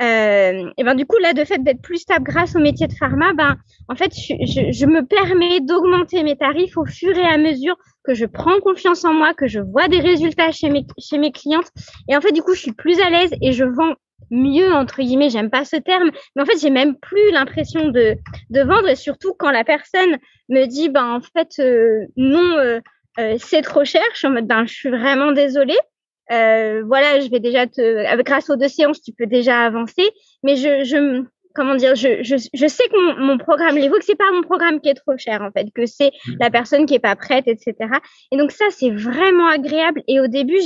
Euh, 0.03 0.71
et 0.77 0.83
ben 0.83 0.97
du 0.97 1.07
coup 1.07 1.19
là, 1.19 1.33
de 1.33 1.45
fait 1.45 1.63
d'être 1.63 1.81
plus 1.81 1.99
stable 1.99 2.25
grâce 2.25 2.57
au 2.57 2.59
métier 2.59 2.89
de 2.89 2.93
pharma, 2.93 3.35
ben 3.35 3.57
en 3.89 3.95
fait 3.95 4.11
je 4.13 4.87
me 4.87 5.07
permets 5.07 5.61
d'augmenter 5.61 6.25
mes 6.25 6.37
tarifs 6.37 6.77
au 6.77 6.85
fur 6.85 7.17
et 7.17 7.25
à 7.25 7.39
mesure 7.39 7.77
que 8.03 8.15
je 8.15 8.27
prends 8.27 8.59
confiance 8.59 9.05
en 9.05 9.13
moi, 9.13 9.33
que 9.33 9.47
je 9.47 9.61
vois 9.61 9.87
des 9.87 10.01
résultats 10.01 10.51
chez 10.51 10.71
mes 10.71 10.85
chez 10.99 11.19
mes 11.19 11.31
clientes. 11.31 11.71
Et 12.09 12.17
en 12.17 12.21
fait 12.21 12.33
du 12.33 12.43
coup 12.43 12.55
je 12.55 12.63
suis 12.63 12.73
plus 12.73 13.01
à 13.01 13.11
l'aise 13.11 13.31
et 13.41 13.53
je 13.53 13.65
vends 13.65 13.95
mieux 14.31 14.73
entre 14.73 15.03
guillemets 15.03 15.31
j'aime 15.31 15.51
pas 15.51 15.65
ce 15.65 15.77
terme 15.77 16.11
mais 16.35 16.43
en 16.43 16.47
fait 16.47 16.59
j'ai 16.59 16.71
même 16.71 16.97
plus 16.97 17.31
l'impression 17.33 17.89
de 17.89 18.17
de 18.51 18.61
vendre 18.61 18.89
et 18.89 18.97
surtout 18.97 19.35
quand 19.39 19.51
la 19.51 19.63
personne 19.63 20.17
me 20.49 20.65
dit 20.67 20.89
ben 20.89 21.07
en 21.07 21.21
fait 21.21 21.51
euh, 21.61 22.07
non 22.17 22.57
euh, 22.59 22.81
euh, 23.19 23.37
c'est 23.39 23.63
trop 23.63 23.85
cher. 23.85 24.03
Je 24.13 24.19
suis 24.19 24.27
en 24.27 24.31
mode, 24.31 24.47
ben, 24.47 24.67
je 24.67 24.73
suis 24.73 24.91
vraiment 24.91 25.33
désolée. 25.33 25.79
Euh, 26.31 26.83
voilà, 26.87 27.21
je 27.21 27.29
vais 27.29 27.41
déjà 27.41 27.67
te, 27.67 28.23
grâce 28.23 28.49
aux 28.49 28.57
deux 28.57 28.69
séances, 28.69 29.03
tu 29.03 29.13
peux 29.13 29.27
déjà 29.27 29.61
avancer. 29.61 30.11
Mais 30.43 30.57
je, 30.57 30.85
je 30.85 31.25
comment 31.55 31.75
dire, 31.75 31.95
je, 31.95 32.23
je, 32.23 32.37
je 32.37 32.67
sais 32.67 32.85
que 32.89 33.21
mon, 33.21 33.27
mon 33.27 33.39
programme 33.39 33.77
l'évoque, 33.77 34.01
que 34.01 34.07
c'est 34.07 34.15
pas 34.15 34.31
mon 34.33 34.43
programme 34.43 34.81
qui 34.81 34.89
est 34.89 34.95
trop 34.95 35.17
cher 35.19 35.43
en 35.43 35.51
fait, 35.51 35.67
que 35.75 35.85
c'est 35.85 36.13
mmh. 36.27 36.33
la 36.41 36.51
personne 36.51 36.87
qui 36.87 36.95
est 36.95 37.01
pas 37.01 37.17
prête, 37.17 37.47
etc. 37.47 37.75
Et 38.31 38.37
donc 38.37 38.53
ça, 38.53 38.65
c'est 38.71 38.91
vraiment 38.91 39.49
agréable. 39.49 40.03
Et 40.09 40.21
au 40.21 40.27
début, 40.29 40.59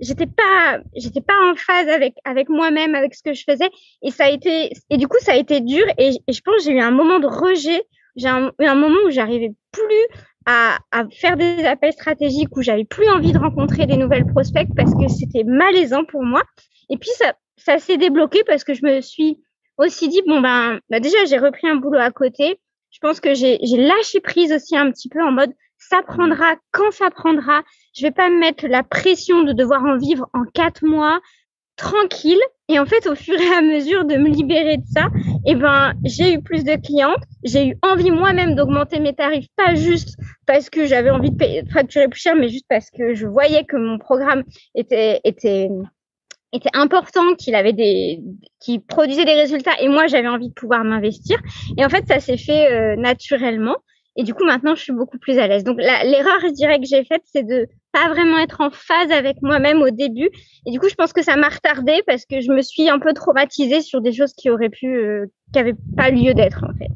j'étais 0.00 0.26
pas, 0.26 0.80
j'étais 0.94 1.22
pas 1.22 1.38
en 1.50 1.54
phase 1.54 1.88
avec 1.88 2.14
avec 2.24 2.48
moi-même, 2.48 2.94
avec 2.94 3.14
ce 3.14 3.22
que 3.22 3.32
je 3.32 3.44
faisais. 3.48 3.70
Et 4.02 4.10
ça 4.10 4.26
a 4.26 4.30
été, 4.30 4.72
et 4.90 4.96
du 4.96 5.08
coup, 5.08 5.18
ça 5.20 5.32
a 5.32 5.36
été 5.36 5.60
dur. 5.60 5.84
Et, 5.96 6.10
et 6.26 6.32
je 6.32 6.40
pense 6.42 6.56
que 6.56 6.62
j'ai 6.64 6.72
eu 6.72 6.80
un 6.80 6.90
moment 6.90 7.20
de 7.20 7.26
rejet. 7.26 7.82
J'ai 8.16 8.28
eu 8.28 8.66
un 8.66 8.74
moment 8.74 8.98
où 9.06 9.10
j'arrivais 9.10 9.52
plus 9.70 10.18
à, 10.50 10.78
faire 11.12 11.36
des 11.36 11.64
appels 11.66 11.92
stratégiques 11.92 12.56
où 12.56 12.62
j'avais 12.62 12.86
plus 12.86 13.08
envie 13.10 13.32
de 13.32 13.38
rencontrer 13.38 13.86
des 13.86 13.98
nouvelles 13.98 14.26
prospects 14.26 14.68
parce 14.74 14.94
que 14.94 15.06
c'était 15.08 15.44
malaisant 15.44 16.04
pour 16.04 16.22
moi. 16.22 16.42
Et 16.88 16.96
puis 16.96 17.10
ça, 17.18 17.34
ça 17.56 17.78
s'est 17.78 17.98
débloqué 17.98 18.42
parce 18.46 18.64
que 18.64 18.72
je 18.72 18.84
me 18.84 19.02
suis 19.02 19.42
aussi 19.76 20.08
dit 20.08 20.22
bon 20.26 20.40
ben 20.40 20.80
bah 20.88 21.00
déjà 21.00 21.18
j'ai 21.26 21.36
repris 21.36 21.68
un 21.68 21.76
boulot 21.76 21.98
à 21.98 22.10
côté. 22.10 22.58
Je 22.90 22.98
pense 23.00 23.20
que 23.20 23.34
j'ai 23.34 23.58
lâché 23.76 24.20
prise 24.20 24.50
aussi 24.52 24.74
un 24.74 24.90
petit 24.90 25.10
peu 25.10 25.22
en 25.22 25.32
mode 25.32 25.52
ça 25.76 26.02
prendra 26.02 26.56
quand 26.72 26.90
ça 26.92 27.10
prendra. 27.10 27.62
Je 27.94 28.02
vais 28.02 28.10
pas 28.10 28.30
me 28.30 28.38
mettre 28.38 28.66
la 28.66 28.82
pression 28.82 29.42
de 29.42 29.52
devoir 29.52 29.84
en 29.84 29.98
vivre 29.98 30.28
en 30.32 30.44
quatre 30.44 30.84
mois 30.84 31.20
tranquille. 31.78 32.40
Et 32.68 32.78
en 32.78 32.84
fait, 32.84 33.06
au 33.06 33.14
fur 33.14 33.40
et 33.40 33.54
à 33.54 33.62
mesure 33.62 34.04
de 34.04 34.16
me 34.16 34.28
libérer 34.28 34.76
de 34.76 34.84
ça, 34.92 35.08
eh 35.46 35.54
ben, 35.54 35.94
j'ai 36.04 36.34
eu 36.34 36.42
plus 36.42 36.64
de 36.64 36.74
clientes. 36.74 37.22
J'ai 37.44 37.68
eu 37.68 37.76
envie 37.80 38.10
moi-même 38.10 38.54
d'augmenter 38.54 39.00
mes 39.00 39.14
tarifs, 39.14 39.46
pas 39.56 39.74
juste 39.74 40.18
parce 40.46 40.68
que 40.68 40.84
j'avais 40.84 41.08
envie 41.08 41.30
de, 41.30 41.36
payer, 41.36 41.62
facturer 41.72 42.08
plus 42.08 42.20
cher, 42.20 42.36
mais 42.36 42.50
juste 42.50 42.66
parce 42.68 42.90
que 42.90 43.14
je 43.14 43.26
voyais 43.26 43.64
que 43.64 43.76
mon 43.76 43.98
programme 43.98 44.44
était, 44.74 45.20
était, 45.24 45.70
était 46.52 46.70
important, 46.74 47.34
qu'il 47.36 47.54
avait 47.54 47.72
des, 47.72 48.20
qui 48.60 48.80
produisait 48.80 49.24
des 49.24 49.34
résultats, 49.34 49.80
et 49.80 49.88
moi 49.88 50.06
j'avais 50.06 50.28
envie 50.28 50.48
de 50.48 50.54
pouvoir 50.54 50.84
m'investir. 50.84 51.38
Et 51.78 51.84
en 51.86 51.88
fait, 51.88 52.06
ça 52.06 52.20
s'est 52.20 52.36
fait 52.36 52.70
euh, 52.70 52.96
naturellement. 52.96 53.76
Et 54.16 54.24
du 54.24 54.34
coup, 54.34 54.44
maintenant, 54.44 54.74
je 54.74 54.82
suis 54.82 54.92
beaucoup 54.92 55.18
plus 55.18 55.38
à 55.38 55.46
l'aise. 55.46 55.62
Donc, 55.62 55.78
l'erreur, 55.78 56.40
je 56.42 56.52
dirais, 56.52 56.80
que 56.80 56.86
j'ai 56.86 57.04
faite, 57.04 57.22
c'est 57.24 57.44
de 57.44 57.68
pas 57.92 58.08
vraiment 58.08 58.38
être 58.38 58.60
en 58.60 58.70
phase 58.70 59.10
avec 59.10 59.40
moi-même 59.42 59.82
au 59.82 59.90
début. 59.90 60.28
Et 60.66 60.70
du 60.70 60.78
coup, 60.78 60.88
je 60.88 60.94
pense 60.94 61.12
que 61.12 61.22
ça 61.22 61.36
m'a 61.36 61.48
retardé 61.48 62.02
parce 62.06 62.24
que 62.26 62.40
je 62.40 62.50
me 62.52 62.62
suis 62.62 62.88
un 62.88 62.98
peu 62.98 63.12
traumatisée 63.12 63.80
sur 63.80 64.00
des 64.00 64.12
choses 64.12 64.32
qui 64.34 64.50
auraient 64.50 64.68
pu, 64.68 64.86
euh, 64.86 65.26
qui 65.52 65.58
n'avaient 65.58 65.76
pas 65.96 66.10
lieu 66.10 66.34
d'être, 66.34 66.64
en 66.64 66.74
fait. 66.76 66.90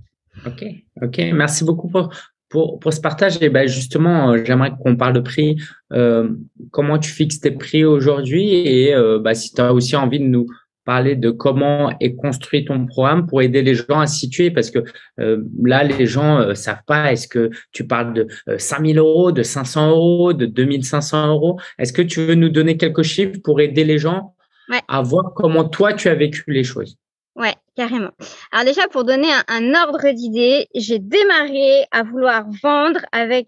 Ok, 0.47 0.65
ok. 1.03 1.19
Merci 1.33 1.65
beaucoup 1.65 1.89
pour, 1.89 2.13
pour, 2.49 2.79
pour 2.79 2.93
ce 2.93 3.01
partage. 3.01 3.41
Et 3.41 3.49
ben 3.49 3.67
justement, 3.67 4.33
euh, 4.33 4.45
j'aimerais 4.45 4.73
qu'on 4.83 4.97
parle 4.97 5.15
de 5.15 5.21
prix. 5.21 5.57
Euh, 5.93 6.31
comment 6.71 6.99
tu 6.99 7.11
fixes 7.11 7.41
tes 7.41 7.53
prix 7.53 7.85
aujourd'hui? 7.85 8.55
Et 8.55 8.95
bah, 9.21 9.35
si 9.35 9.53
tu 9.53 9.61
as 9.61 9.73
aussi 9.73 9.97
envie 9.97 10.21
de 10.21 10.27
nous 10.27 10.47
parler 10.85 11.17
de 11.17 11.31
comment 11.31 11.97
est 12.01 12.15
construit 12.15 12.65
ton 12.65 12.87
programme 12.87 13.27
pour 13.27 13.43
aider 13.43 13.63
les 13.63 13.75
gens 13.75 14.01
à 14.01 14.07
se 14.07 14.19
situer 14.19 14.51
parce 14.51 14.71
que 14.71 14.81
euh, 15.21 15.43
là 15.63 15.85
les 15.85 16.07
gens 16.07 16.39
euh, 16.39 16.55
savent 16.55 16.83
pas 16.87 17.13
est-ce 17.13 17.29
que 17.29 17.51
tu 17.73 17.87
parles 17.87 18.15
de 18.15 18.27
euh, 18.49 18.59
5000 18.59 18.99
euros 18.99 19.33
de 19.33 19.43
500 19.43 19.91
euros 19.91 20.33
de 20.33 20.47
2500 20.47 21.29
euros? 21.29 21.61
Est-ce 21.79 21.93
que 21.93 22.03
tu 22.03 22.25
veux 22.25 22.35
nous 22.35 22.49
donner 22.49 22.77
quelques 22.77 23.03
chiffres 23.03 23.39
pour 23.43 23.61
aider 23.61 23.85
les 23.85 23.99
gens 23.99 24.35
ouais. 24.71 24.81
à 24.89 25.03
voir 25.03 25.33
comment 25.35 25.65
toi 25.65 25.93
tu 25.93 26.09
as 26.09 26.15
vécu 26.15 26.45
les 26.49 26.65
choses? 26.65 26.97
Ouais, 27.35 27.55
carrément. 27.77 28.11
Alors 28.51 28.67
déjà, 28.67 28.87
pour 28.89 29.05
donner 29.05 29.29
un, 29.33 29.43
un 29.49 29.75
ordre 29.75 30.11
d'idée, 30.13 30.69
j'ai 30.75 30.99
démarré 30.99 31.87
à 31.91 32.03
vouloir 32.03 32.45
vendre 32.63 33.01
avec 33.11 33.47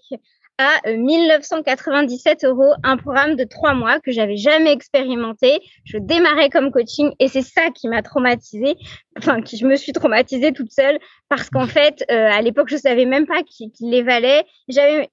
à 0.59 0.81
1997 0.89 2.45
euh, 2.45 2.49
euros 2.49 2.75
un 2.83 2.97
programme 2.97 3.35
de 3.35 3.45
trois 3.45 3.75
mois 3.75 3.99
que 4.01 4.13
j'avais 4.13 4.37
jamais 4.37 4.73
expérimenté. 4.73 5.59
Je 5.85 5.99
démarrais 5.99 6.49
comme 6.49 6.71
coaching 6.71 7.13
et 7.19 7.29
c'est 7.29 7.43
ça 7.43 7.71
qui 7.75 7.89
m'a 7.89 8.03
traumatisée, 8.03 8.77
enfin 9.19 9.43
qui 9.43 9.57
je 9.57 9.67
me 9.67 9.77
suis 9.77 9.93
traumatisée 9.93 10.53
toute 10.53 10.71
seule 10.71 10.99
parce 11.29 11.51
qu'en 11.51 11.67
fait 11.67 12.05
euh, 12.11 12.29
à 12.31 12.41
l'époque 12.41 12.69
je 12.71 12.77
savais 12.77 13.05
même 13.05 13.27
pas 13.27 13.43
qu'il 13.43 13.71
qu 13.73 13.85
les 13.85 14.03
valait. 14.03 14.45
J'avais 14.69 15.09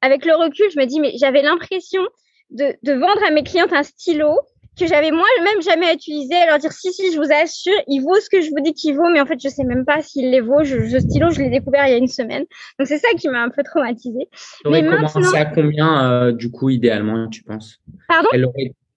avec 0.00 0.24
le 0.24 0.34
recul 0.34 0.66
je 0.72 0.78
me 0.78 0.86
dis 0.86 1.00
mais 1.00 1.12
j'avais 1.18 1.42
l'impression 1.42 2.02
de, 2.50 2.74
de 2.82 2.92
vendre 2.92 3.22
à 3.26 3.30
mes 3.30 3.42
clientes 3.42 3.72
un 3.72 3.82
stylo 3.82 4.38
que 4.78 4.86
j'avais 4.86 5.10
moi-même 5.10 5.62
jamais 5.62 5.92
utilisé, 5.92 6.34
leur 6.46 6.58
dire 6.58 6.72
si 6.72 6.92
si 6.92 7.12
je 7.12 7.16
vous 7.16 7.32
assure, 7.32 7.72
il 7.88 8.00
vaut 8.00 8.20
ce 8.20 8.28
que 8.28 8.40
je 8.40 8.50
vous 8.50 8.60
dis 8.62 8.74
qu'il 8.74 8.94
vaut, 8.94 9.08
mais 9.12 9.20
en 9.20 9.26
fait 9.26 9.38
je 9.42 9.48
sais 9.48 9.64
même 9.64 9.84
pas 9.84 10.02
s'il 10.02 10.30
les 10.30 10.40
vaut. 10.40 10.64
Je, 10.64 10.88
ce 10.88 11.00
stylo 11.00 11.30
je 11.30 11.40
l'ai 11.40 11.50
découvert 11.50 11.86
il 11.86 11.90
y 11.90 11.94
a 11.94 11.98
une 11.98 12.08
semaine, 12.08 12.44
donc 12.78 12.86
c'est 12.86 12.98
ça 12.98 13.08
qui 13.18 13.28
m'a 13.28 13.42
un 13.42 13.50
peu 13.50 13.62
traumatisé. 13.62 14.28
Mais 14.68 14.84
commencé 14.84 15.36
à 15.36 15.46
combien 15.46 16.10
euh, 16.10 16.32
du 16.32 16.50
coup 16.50 16.68
idéalement 16.68 17.28
tu 17.28 17.42
penses? 17.42 17.80
Pardon? 18.08 18.28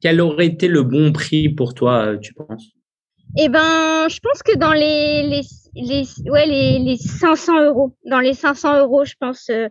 Quel 0.02 0.22
aurait, 0.22 0.46
été 0.46 0.70
le 0.70 0.84
bon 0.84 1.12
prix 1.12 1.50
pour 1.50 1.74
toi 1.74 2.06
euh, 2.06 2.18
tu 2.18 2.34
penses? 2.34 2.70
Eh 3.38 3.50
ben 3.50 4.08
je 4.10 4.20
pense 4.20 4.42
que 4.44 4.58
dans 4.58 4.74
les 4.74 5.24
les 5.24 5.42
les 5.76 6.04
ouais 6.30 6.46
les, 6.46 6.80
les 6.80 6.98
500 6.98 7.66
euros, 7.66 7.96
dans 8.06 8.20
les 8.20 8.34
500 8.34 8.80
euros 8.80 9.06
je 9.06 9.14
pense. 9.20 9.50
Euh, 9.50 9.68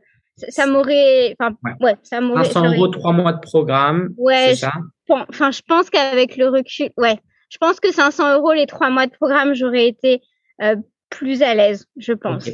ça 0.48 0.66
m'aurait, 0.66 1.34
enfin, 1.38 1.54
ouais. 1.80 1.96
ça 2.02 2.20
m'aurait. 2.20 2.44
500 2.44 2.74
euros, 2.74 2.88
trois 2.88 3.12
mois 3.12 3.32
de 3.32 3.40
programme. 3.40 4.10
Ouais. 4.16 4.48
C'est 4.50 4.66
ça? 4.66 4.72
enfin, 5.08 5.50
je 5.50 5.62
pense 5.66 5.90
qu'avec 5.90 6.36
le 6.36 6.48
recul, 6.48 6.90
ouais, 6.96 7.18
je 7.50 7.58
pense 7.58 7.80
que 7.80 7.92
500 7.92 8.38
euros 8.38 8.52
les 8.52 8.66
trois 8.66 8.90
mois 8.90 9.06
de 9.06 9.12
programme, 9.12 9.54
j'aurais 9.54 9.86
été 9.86 10.20
euh, 10.62 10.76
plus 11.10 11.42
à 11.42 11.54
l'aise, 11.54 11.86
je 11.96 12.12
pense. 12.12 12.48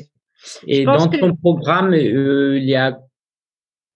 Et 0.66 0.84
dans 0.84 1.08
ton 1.08 1.34
programme, 1.34 1.94
euh, 1.94 2.58
il 2.58 2.64
y 2.64 2.76
a 2.76 2.98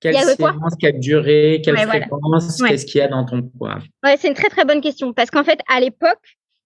quelle 0.01 0.17
séance, 0.17 0.75
quelle 0.81 1.01
durée, 1.01 1.61
quelle 1.65 1.77
fréquence, 1.77 2.63
qu'est-ce 2.63 2.87
qu'il 2.87 3.01
y 3.01 3.03
a 3.03 3.09
dans 3.09 3.25
ton 3.25 3.43
programme? 3.43 3.83
Ouais, 4.05 4.17
c'est 4.17 4.29
une 4.29 4.35
très 4.35 4.49
très 4.49 4.65
bonne 4.65 4.81
question 4.81 5.13
parce 5.13 5.31
qu'en 5.31 5.45
fait, 5.45 5.61
à 5.69 5.81
l'époque, 5.81 6.19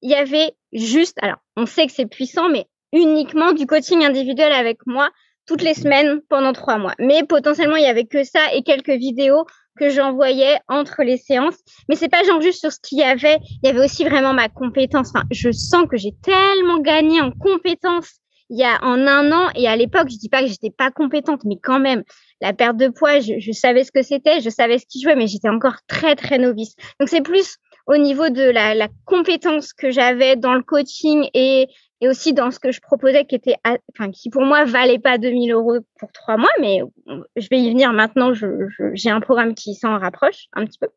il 0.03 0.11
y 0.11 0.15
avait 0.15 0.53
juste, 0.73 1.17
alors, 1.23 1.39
on 1.57 1.67
sait 1.67 1.87
que 1.87 1.93
c'est 1.93 2.07
puissant, 2.07 2.49
mais 2.49 2.67
uniquement 2.93 3.53
du 3.53 3.67
coaching 3.67 4.05
individuel 4.05 4.53
avec 4.53 4.79
moi 4.87 5.11
toutes 5.47 5.63
les 5.63 5.75
semaines 5.75 6.21
pendant 6.29 6.53
trois 6.53 6.79
mois. 6.79 6.95
Mais 6.99 7.23
potentiellement, 7.25 7.77
il 7.77 7.83
y 7.83 7.87
avait 7.87 8.05
que 8.05 8.25
ça 8.25 8.41
et 8.55 8.63
quelques 8.63 8.91
vidéos 8.91 9.45
que 9.79 9.89
j'envoyais 9.89 10.59
entre 10.69 11.03
les 11.03 11.17
séances. 11.17 11.59
Mais 11.89 11.97
c'est 11.97 12.09
pas 12.09 12.23
genre 12.25 12.41
juste 12.41 12.61
sur 12.61 12.73
ce 12.73 12.79
qu'il 12.81 12.99
y 12.99 13.03
avait. 13.03 13.39
Il 13.63 13.67
y 13.67 13.71
avait 13.71 13.85
aussi 13.85 14.05
vraiment 14.05 14.35
ma 14.35 14.49
compétence. 14.49 15.11
Enfin, 15.15 15.25
je 15.31 15.51
sens 15.51 15.87
que 15.91 15.97
j'ai 15.97 16.15
tellement 16.23 16.79
gagné 16.79 17.21
en 17.21 17.31
compétences 17.33 18.21
il 18.53 18.59
y 18.59 18.65
a 18.65 18.79
en 18.83 19.07
un 19.07 19.33
an 19.33 19.49
et 19.55 19.67
à 19.67 19.77
l'époque, 19.77 20.09
je 20.11 20.19
dis 20.19 20.29
pas 20.29 20.43
que 20.43 20.49
j'étais 20.49 20.71
pas 20.71 20.91
compétente, 20.91 21.41
mais 21.45 21.57
quand 21.61 21.81
même, 21.81 22.03
la 22.43 22.53
perte 22.53 22.77
de 22.77 22.89
poids, 22.89 23.19
je, 23.19 23.39
je 23.39 23.51
savais 23.51 23.83
ce 23.83 23.91
que 23.91 24.03
c'était, 24.03 24.43
je 24.43 24.51
savais 24.51 24.79
ce 24.79 24.85
qui 24.87 25.01
jouait, 25.01 25.17
mais 25.17 25.27
j'étais 25.27 25.49
encore 25.49 25.77
très 25.89 26.17
très 26.17 26.37
novice. 26.37 26.75
Donc 27.01 27.09
c'est 27.09 27.23
plus 27.23 27.57
au 27.87 27.97
niveau 27.97 28.29
de 28.29 28.43
la, 28.43 28.75
la 28.75 28.89
compétence 29.07 29.73
que 29.73 29.91
j'avais 29.91 30.37
dans 30.37 30.53
le 30.53 30.63
coaching 30.63 31.31
et 31.33 31.67
et 32.03 32.09
aussi 32.09 32.35
dans 32.35 32.51
ce 32.51 32.59
que 32.59 32.73
je 32.73 32.81
proposais 32.81 33.25
qui 33.25 33.37
était, 33.37 33.55
enfin, 33.95 34.11
qui 34.11 34.29
pour 34.29 34.43
moi 34.43 34.65
valait 34.65 34.99
pas 34.99 35.19
2000 35.19 35.53
euros 35.53 35.79
pour 36.01 36.11
trois 36.11 36.37
mois, 36.37 36.51
mais 36.61 36.81
je 37.37 37.47
vais 37.49 37.61
y 37.61 37.71
venir 37.71 37.93
maintenant. 37.93 38.35
J'ai 38.35 38.49
je, 38.95 39.09
un 39.09 39.21
programme 39.21 39.55
qui 39.55 39.77
s'en 39.77 39.97
rapproche 39.99 40.49
un 40.53 40.67
petit 40.67 40.81
peu. 40.81 40.89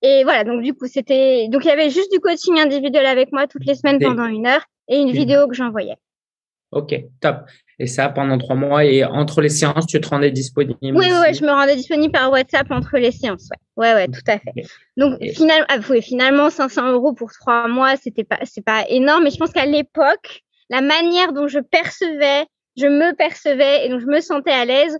Et 0.00 0.22
voilà, 0.22 0.44
donc 0.44 0.62
du 0.62 0.74
coup, 0.74 0.86
c'était, 0.86 1.48
donc 1.48 1.64
il 1.64 1.68
y 1.68 1.72
avait 1.72 1.90
juste 1.90 2.12
du 2.12 2.20
coaching 2.20 2.56
individuel 2.60 3.04
avec 3.06 3.32
moi 3.32 3.48
toutes 3.48 3.66
les 3.66 3.74
semaines 3.74 3.98
pendant 3.98 4.26
une 4.26 4.46
heure 4.46 4.64
et 4.86 4.98
une 4.98 5.10
vidéo 5.10 5.48
que 5.48 5.54
j'envoyais. 5.54 5.96
Ok, 6.70 6.94
top. 7.20 7.38
Et 7.80 7.88
ça 7.88 8.08
pendant 8.08 8.38
trois 8.38 8.54
mois. 8.54 8.84
Et 8.84 9.04
entre 9.04 9.40
les 9.40 9.48
séances, 9.48 9.86
tu 9.88 10.00
te 10.00 10.08
rendais 10.08 10.30
disponible 10.30 10.76
Oui, 10.82 10.92
oui, 10.92 11.34
je 11.34 11.44
me 11.44 11.50
rendais 11.50 11.74
disponible 11.74 12.12
par 12.12 12.30
WhatsApp 12.30 12.70
entre 12.70 12.96
les 12.98 13.10
séances. 13.10 13.48
Ouais, 13.50 13.58
ouais, 13.78 13.94
ouais 13.94 14.06
tout 14.08 14.20
à 14.26 14.38
fait. 14.38 14.52
Donc 14.96 15.18
finalement, 15.34 15.66
ah, 15.68 16.00
finalement, 16.02 16.50
500 16.50 16.92
euros 16.92 17.14
pour 17.14 17.32
trois 17.32 17.68
mois, 17.68 17.96
c'était 17.96 18.24
pas, 18.24 18.38
c'est 18.44 18.64
pas 18.64 18.84
énorme. 18.88 19.24
Mais 19.24 19.30
je 19.30 19.38
pense 19.38 19.52
qu'à 19.52 19.66
l'époque, 19.66 20.42
la 20.68 20.80
manière 20.80 21.32
dont 21.32 21.48
je 21.48 21.60
percevais, 21.60 22.44
je 22.76 22.86
me 22.86 23.14
percevais 23.14 23.86
et 23.86 23.88
dont 23.88 23.98
je 23.98 24.06
me 24.06 24.20
sentais 24.20 24.52
à 24.52 24.64
l'aise, 24.64 24.98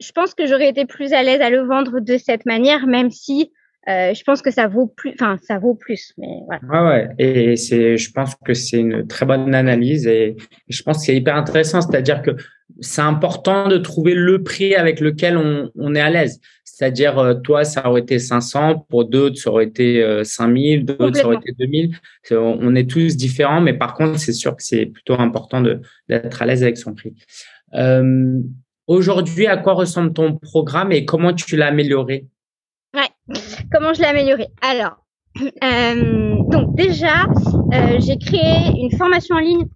je 0.00 0.12
pense 0.12 0.34
que 0.34 0.46
j'aurais 0.46 0.68
été 0.68 0.86
plus 0.86 1.12
à 1.12 1.22
l'aise 1.22 1.40
à 1.40 1.50
le 1.50 1.60
vendre 1.60 2.00
de 2.00 2.16
cette 2.16 2.46
manière, 2.46 2.86
même 2.86 3.10
si 3.10 3.52
euh, 3.88 4.12
je 4.12 4.22
pense 4.24 4.42
que 4.42 4.50
ça 4.50 4.66
vaut 4.66 4.86
plus, 4.86 5.12
enfin, 5.14 5.38
ça 5.42 5.58
vaut 5.58 5.74
plus, 5.74 6.12
mais 6.18 6.26
voilà. 6.46 6.60
Ouais, 6.68 6.90
ouais. 6.90 7.08
Et 7.18 7.56
c'est, 7.56 7.96
je 7.96 8.12
pense 8.12 8.34
que 8.44 8.52
c'est 8.52 8.78
une 8.78 9.06
très 9.06 9.24
bonne 9.24 9.54
analyse 9.54 10.06
et, 10.06 10.36
je 10.68 10.82
pense 10.82 10.98
que 10.98 11.04
c'est 11.04 11.16
hyper 11.16 11.34
intéressant. 11.34 11.80
C'est-à-dire 11.80 12.20
que 12.20 12.32
c'est 12.80 13.00
important 13.00 13.68
de 13.68 13.78
trouver 13.78 14.14
le 14.14 14.42
prix 14.42 14.74
avec 14.74 15.00
lequel 15.00 15.36
on, 15.36 15.70
on 15.76 15.94
est 15.94 16.00
à 16.00 16.10
l'aise. 16.10 16.40
C'est-à-dire, 16.80 17.18
euh, 17.18 17.34
toi, 17.34 17.64
ça 17.64 17.86
aurait 17.90 18.00
été 18.00 18.18
500, 18.18 18.86
pour 18.88 19.04
d'autres, 19.04 19.36
ça 19.36 19.50
aurait 19.50 19.66
été 19.66 20.02
5000, 20.24 20.80
euh, 20.80 20.82
d'autres, 20.84 21.16
ça 21.18 21.26
aurait 21.26 21.36
été 21.36 21.52
2000. 21.52 21.94
On 22.30 22.74
est 22.74 22.88
tous 22.88 23.18
différents, 23.18 23.60
mais 23.60 23.74
par 23.74 23.92
contre, 23.92 24.18
c'est 24.18 24.32
sûr 24.32 24.56
que 24.56 24.62
c'est 24.62 24.86
plutôt 24.86 25.12
important 25.20 25.60
d'être 25.60 26.40
à 26.40 26.46
l'aise 26.46 26.62
avec 26.62 26.78
son 26.78 26.94
prix. 26.94 27.14
Euh, 27.74 28.40
aujourd'hui, 28.86 29.46
à 29.46 29.58
quoi 29.58 29.74
ressemble 29.74 30.14
ton 30.14 30.38
programme 30.38 30.90
et 30.90 31.04
comment 31.04 31.34
tu 31.34 31.54
l'as 31.54 31.66
amélioré? 31.66 32.24
Ouais. 32.94 33.36
Comment 33.70 33.92
je 33.92 34.00
l'ai 34.00 34.08
amélioré? 34.08 34.48
Alors, 34.62 35.04
euh, 35.62 36.34
donc 36.48 36.74
déjà, 36.76 37.26
euh, 37.74 38.00
j'ai 38.00 38.16
créé 38.16 38.72
une 38.80 38.96
formation 38.96 39.36
en 39.36 39.40
ligne 39.40 39.66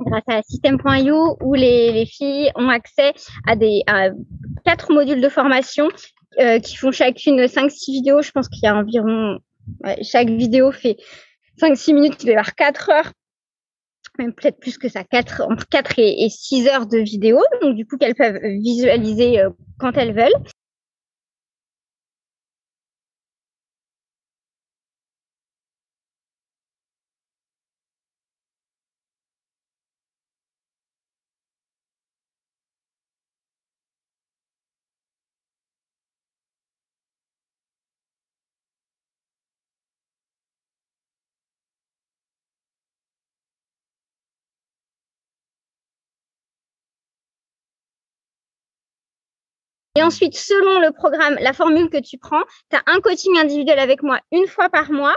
grâce 0.00 0.24
à 0.26 0.42
System.io 0.42 1.36
où 1.40 1.54
les, 1.54 1.92
les, 1.92 2.06
filles 2.06 2.50
ont 2.56 2.70
accès 2.70 3.12
à 3.46 3.54
des 3.54 3.82
à 3.86 4.08
quatre 4.64 4.92
modules 4.92 5.20
de 5.20 5.28
formation 5.28 5.88
euh, 6.40 6.58
qui 6.58 6.76
font 6.76 6.92
chacune 6.92 7.40
5-6 7.40 7.92
vidéos. 7.92 8.22
Je 8.22 8.30
pense 8.30 8.48
qu'il 8.48 8.62
y 8.62 8.66
a 8.66 8.76
environ 8.76 9.38
chaque 10.02 10.28
vidéo 10.28 10.72
fait 10.72 10.96
5-6 11.60 11.94
minutes, 11.94 12.22
il 12.22 12.26
va 12.26 12.32
y 12.32 12.34
avoir 12.34 12.54
4 12.54 12.90
heures 12.90 13.12
même 14.18 14.32
peut-être 14.32 14.58
plus 14.58 14.78
que 14.78 14.88
ça, 14.88 15.04
4, 15.04 15.42
entre 15.42 15.68
4 15.68 15.98
et, 15.98 16.24
et 16.24 16.28
6 16.28 16.68
heures 16.68 16.86
de 16.86 16.98
vidéo, 16.98 17.40
donc 17.62 17.74
du 17.74 17.86
coup 17.86 17.96
qu'elles 17.96 18.14
peuvent 18.14 18.40
visualiser 18.42 19.40
euh, 19.40 19.50
quand 19.78 19.96
elles 19.96 20.14
veulent. 20.14 20.44
Et 49.96 50.02
ensuite, 50.02 50.36
selon 50.36 50.80
le 50.80 50.90
programme, 50.90 51.36
la 51.40 51.52
formule 51.52 51.88
que 51.88 52.00
tu 52.00 52.18
prends, 52.18 52.42
tu 52.68 52.76
as 52.76 52.82
un 52.86 53.00
coaching 53.00 53.38
individuel 53.38 53.78
avec 53.78 54.02
moi 54.02 54.18
une 54.32 54.48
fois 54.48 54.68
par 54.68 54.90
mois. 54.90 55.16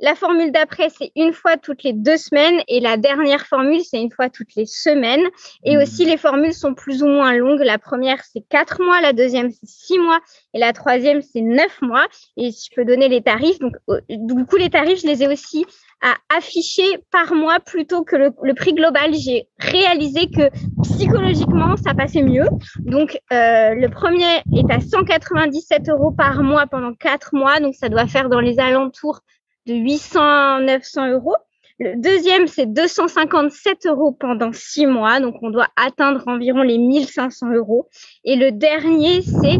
La 0.00 0.14
formule 0.14 0.52
d'après, 0.52 0.88
c'est 0.90 1.10
une 1.16 1.32
fois 1.32 1.56
toutes 1.56 1.82
les 1.82 1.94
deux 1.94 2.18
semaines. 2.18 2.60
Et 2.68 2.80
la 2.80 2.98
dernière 2.98 3.46
formule, 3.46 3.80
c'est 3.82 4.00
une 4.00 4.10
fois 4.10 4.28
toutes 4.28 4.54
les 4.54 4.66
semaines. 4.66 5.24
Et 5.64 5.76
mmh. 5.76 5.80
aussi, 5.80 6.04
les 6.04 6.18
formules 6.18 6.52
sont 6.52 6.74
plus 6.74 7.02
ou 7.02 7.06
moins 7.06 7.32
longues. 7.34 7.62
La 7.62 7.78
première, 7.78 8.22
c'est 8.24 8.42
quatre 8.48 8.82
mois. 8.82 9.00
La 9.00 9.14
deuxième, 9.14 9.50
c'est 9.50 9.66
six 9.66 9.98
mois. 9.98 10.18
Et 10.52 10.58
la 10.58 10.74
troisième, 10.74 11.22
c'est 11.22 11.40
neuf 11.40 11.80
mois. 11.80 12.06
Et 12.36 12.50
je 12.50 12.74
peux 12.74 12.84
donner 12.84 13.08
les 13.08 13.22
tarifs. 13.22 13.58
Donc, 13.58 13.74
euh, 13.88 14.00
du 14.10 14.44
coup, 14.44 14.56
les 14.56 14.68
tarifs, 14.68 15.00
je 15.00 15.06
les 15.06 15.22
ai 15.22 15.28
aussi 15.28 15.64
à 16.02 16.14
afficher 16.36 16.98
par 17.10 17.32
mois 17.34 17.58
plutôt 17.58 18.04
que 18.04 18.16
le, 18.16 18.54
prix 18.54 18.74
global. 18.74 19.14
J'ai 19.14 19.48
réalisé 19.58 20.26
que 20.26 20.50
psychologiquement, 20.82 21.74
ça 21.78 21.94
passait 21.94 22.22
mieux. 22.22 22.46
Donc, 22.80 23.18
euh, 23.32 23.74
le 23.74 23.88
premier 23.88 24.42
est 24.54 24.70
à 24.70 24.80
197 24.80 25.88
euros 25.88 26.12
par 26.12 26.42
mois 26.42 26.66
pendant 26.66 26.92
quatre 26.92 27.34
mois. 27.34 27.60
Donc, 27.60 27.74
ça 27.74 27.88
doit 27.88 28.06
faire 28.06 28.28
dans 28.28 28.40
les 28.40 28.58
alentours 28.60 29.20
de 29.66 29.74
800-900 29.74 31.12
euros. 31.12 31.36
Le 31.78 32.00
deuxième, 32.00 32.46
c'est 32.46 32.72
257 32.72 33.86
euros 33.86 34.12
pendant 34.12 34.50
six 34.52 34.86
mois. 34.86 35.20
Donc, 35.20 35.34
on 35.42 35.50
doit 35.50 35.68
atteindre 35.76 36.22
environ 36.26 36.62
les 36.62 36.78
1500 36.78 37.52
euros. 37.52 37.88
Et 38.24 38.36
le 38.36 38.50
dernier, 38.50 39.20
c'est 39.20 39.58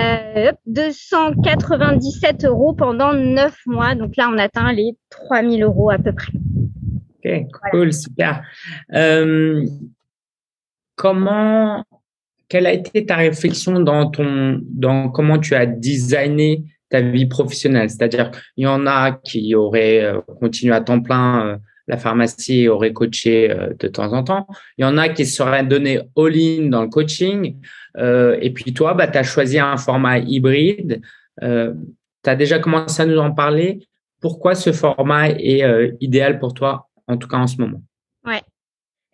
euh, 0.00 0.50
297 0.66 2.44
euros 2.44 2.72
pendant 2.72 3.12
neuf 3.12 3.58
mois. 3.66 3.94
Donc 3.94 4.16
là, 4.16 4.28
on 4.32 4.38
atteint 4.38 4.72
les 4.72 4.96
3000 5.10 5.62
euros 5.62 5.90
à 5.90 5.98
peu 5.98 6.12
près. 6.12 6.32
Ok, 7.24 7.46
cool, 7.70 7.92
super. 7.92 8.42
Euh, 8.92 9.64
comment, 10.96 11.84
quelle 12.48 12.66
a 12.66 12.72
été 12.72 13.06
ta 13.06 13.16
réflexion 13.16 13.78
dans 13.78 14.10
ton, 14.10 14.60
dans 14.62 15.10
comment 15.10 15.38
tu 15.38 15.54
as 15.54 15.66
designé 15.66 16.64
ta 16.88 17.00
vie 17.00 17.26
professionnelle. 17.26 17.90
C'est-à-dire, 17.90 18.30
il 18.56 18.64
y 18.64 18.66
en 18.66 18.86
a 18.86 19.12
qui 19.12 19.54
auraient 19.54 20.02
euh, 20.02 20.20
continué 20.40 20.74
à 20.74 20.80
temps 20.80 21.00
plein 21.00 21.46
euh, 21.46 21.56
la 21.88 21.96
pharmacie 21.96 22.62
et 22.62 22.68
auraient 22.68 22.92
coaché 22.92 23.50
euh, 23.50 23.72
de 23.78 23.88
temps 23.88 24.12
en 24.12 24.24
temps. 24.24 24.46
Il 24.78 24.82
y 24.82 24.84
en 24.84 24.98
a 24.98 25.08
qui 25.08 25.26
seraient 25.26 25.64
donnés 25.64 26.00
all-in 26.16 26.68
dans 26.68 26.82
le 26.82 26.88
coaching. 26.88 27.60
et 27.96 28.50
puis 28.52 28.74
toi, 28.74 28.94
bah, 28.94 29.08
tu 29.08 29.18
as 29.18 29.22
choisi 29.22 29.58
un 29.58 29.76
format 29.76 30.18
hybride. 30.18 31.00
tu 31.40 32.30
as 32.30 32.36
déjà 32.36 32.58
commencé 32.58 33.02
à 33.02 33.06
nous 33.06 33.18
en 33.18 33.32
parler. 33.32 33.86
Pourquoi 34.20 34.54
ce 34.54 34.72
format 34.72 35.28
est 35.30 35.62
idéal 36.00 36.38
pour 36.38 36.54
toi, 36.54 36.88
en 37.06 37.16
tout 37.16 37.28
cas 37.28 37.36
en 37.36 37.46
ce 37.46 37.58
moment? 37.58 37.80
Ouais, 38.24 38.42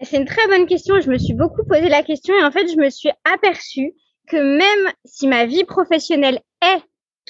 c'est 0.01 0.17
une 0.17 0.25
très 0.25 0.47
bonne 0.49 0.67
question. 0.67 1.01
Je 1.01 1.11
me 1.11 1.19
suis 1.19 1.35
beaucoup 1.35 1.65
posé 1.65 1.89
la 1.89 2.03
question 2.03 2.35
et 2.39 2.45
en 2.45 2.51
fait, 2.51 2.67
je 2.69 2.77
me 2.77 2.89
suis 2.89 3.11
aperçue 3.25 3.93
que 4.29 4.37
même 4.37 4.93
si 5.05 5.29
ma 5.29 5.47
vie 5.47 5.65
professionnelle 5.65 6.41
est 6.63 6.83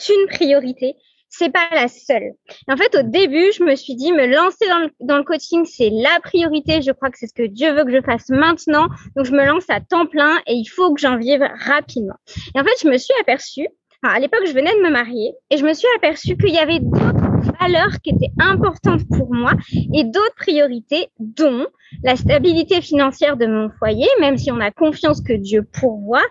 une 0.08 0.26
priorité, 0.28 0.96
c'est 1.28 1.50
pas 1.50 1.68
la 1.72 1.88
seule. 1.88 2.32
en 2.68 2.76
fait, 2.76 2.94
au 2.94 3.02
début, 3.02 3.52
je 3.56 3.64
me 3.64 3.74
suis 3.74 3.94
dit, 3.94 4.12
me 4.12 4.26
lancer 4.26 4.66
dans 5.00 5.16
le, 5.16 5.24
coaching, 5.24 5.64
c'est 5.64 5.90
la 5.90 6.20
priorité. 6.20 6.82
Je 6.82 6.92
crois 6.92 7.10
que 7.10 7.18
c'est 7.18 7.26
ce 7.26 7.34
que 7.34 7.46
Dieu 7.46 7.72
veut 7.72 7.84
que 7.84 7.92
je 7.92 8.02
fasse 8.02 8.28
maintenant. 8.28 8.88
Donc, 9.16 9.24
je 9.24 9.32
me 9.32 9.44
lance 9.44 9.64
à 9.70 9.80
temps 9.80 10.06
plein 10.06 10.38
et 10.46 10.52
il 10.52 10.66
faut 10.66 10.92
que 10.92 11.00
j'en 11.00 11.16
vive 11.16 11.42
rapidement. 11.64 12.16
Et 12.54 12.60
en 12.60 12.64
fait, 12.64 12.82
je 12.82 12.88
me 12.88 12.98
suis 12.98 13.14
aperçue, 13.20 13.66
à 14.04 14.18
l'époque, 14.18 14.46
je 14.46 14.52
venais 14.52 14.74
de 14.74 14.82
me 14.82 14.90
marier 14.90 15.32
et 15.50 15.56
je 15.56 15.64
me 15.64 15.72
suis 15.74 15.86
aperçue 15.96 16.36
qu'il 16.36 16.52
y 16.52 16.58
avait 16.58 16.80
d'autres 16.80 17.56
valeurs 17.60 18.00
qui 18.02 18.10
étaient 18.10 18.32
importantes 18.40 19.02
pour 19.08 19.32
moi 19.32 19.52
et 19.94 20.02
d'autres 20.02 20.34
priorités, 20.36 21.08
dont 21.20 21.66
la 22.02 22.16
stabilité 22.16 22.80
financière 22.80 23.36
de 23.36 23.46
mon 23.46 23.70
foyer, 23.78 24.08
même 24.20 24.38
si 24.38 24.50
on 24.50 24.58
a 24.58 24.72
confiance 24.72 25.20
que 25.20 25.32
Dieu 25.32 25.64
pourvoit, 25.72 26.24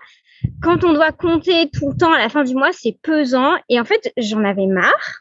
quand 0.62 0.84
on 0.84 0.92
doit 0.92 1.12
compter 1.12 1.68
tout 1.70 1.90
le 1.90 1.96
temps 1.96 2.12
à 2.12 2.18
la 2.18 2.28
fin 2.28 2.44
du 2.44 2.54
mois, 2.54 2.70
c'est 2.72 2.96
pesant. 3.02 3.56
Et 3.68 3.80
en 3.80 3.84
fait, 3.84 4.12
j'en 4.16 4.44
avais 4.44 4.66
marre. 4.66 5.20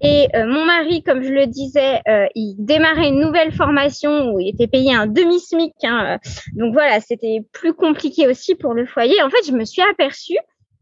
Et 0.00 0.28
euh, 0.34 0.46
mon 0.46 0.64
mari, 0.64 1.02
comme 1.02 1.22
je 1.22 1.30
le 1.30 1.46
disais, 1.46 2.00
euh, 2.08 2.26
il 2.34 2.56
démarrait 2.58 3.08
une 3.08 3.20
nouvelle 3.20 3.52
formation 3.52 4.32
où 4.32 4.40
il 4.40 4.48
était 4.48 4.68
payé 4.68 4.94
un 4.94 5.06
demi-smic. 5.06 5.74
Hein, 5.82 6.14
euh. 6.14 6.28
donc 6.52 6.72
voilà, 6.72 7.00
c'était 7.00 7.40
plus 7.52 7.74
compliqué 7.74 8.28
aussi 8.28 8.54
pour 8.54 8.74
le 8.74 8.86
foyer. 8.86 9.22
En 9.22 9.30
fait, 9.30 9.44
je 9.46 9.52
me 9.52 9.64
suis 9.64 9.82
aperçue 9.82 10.38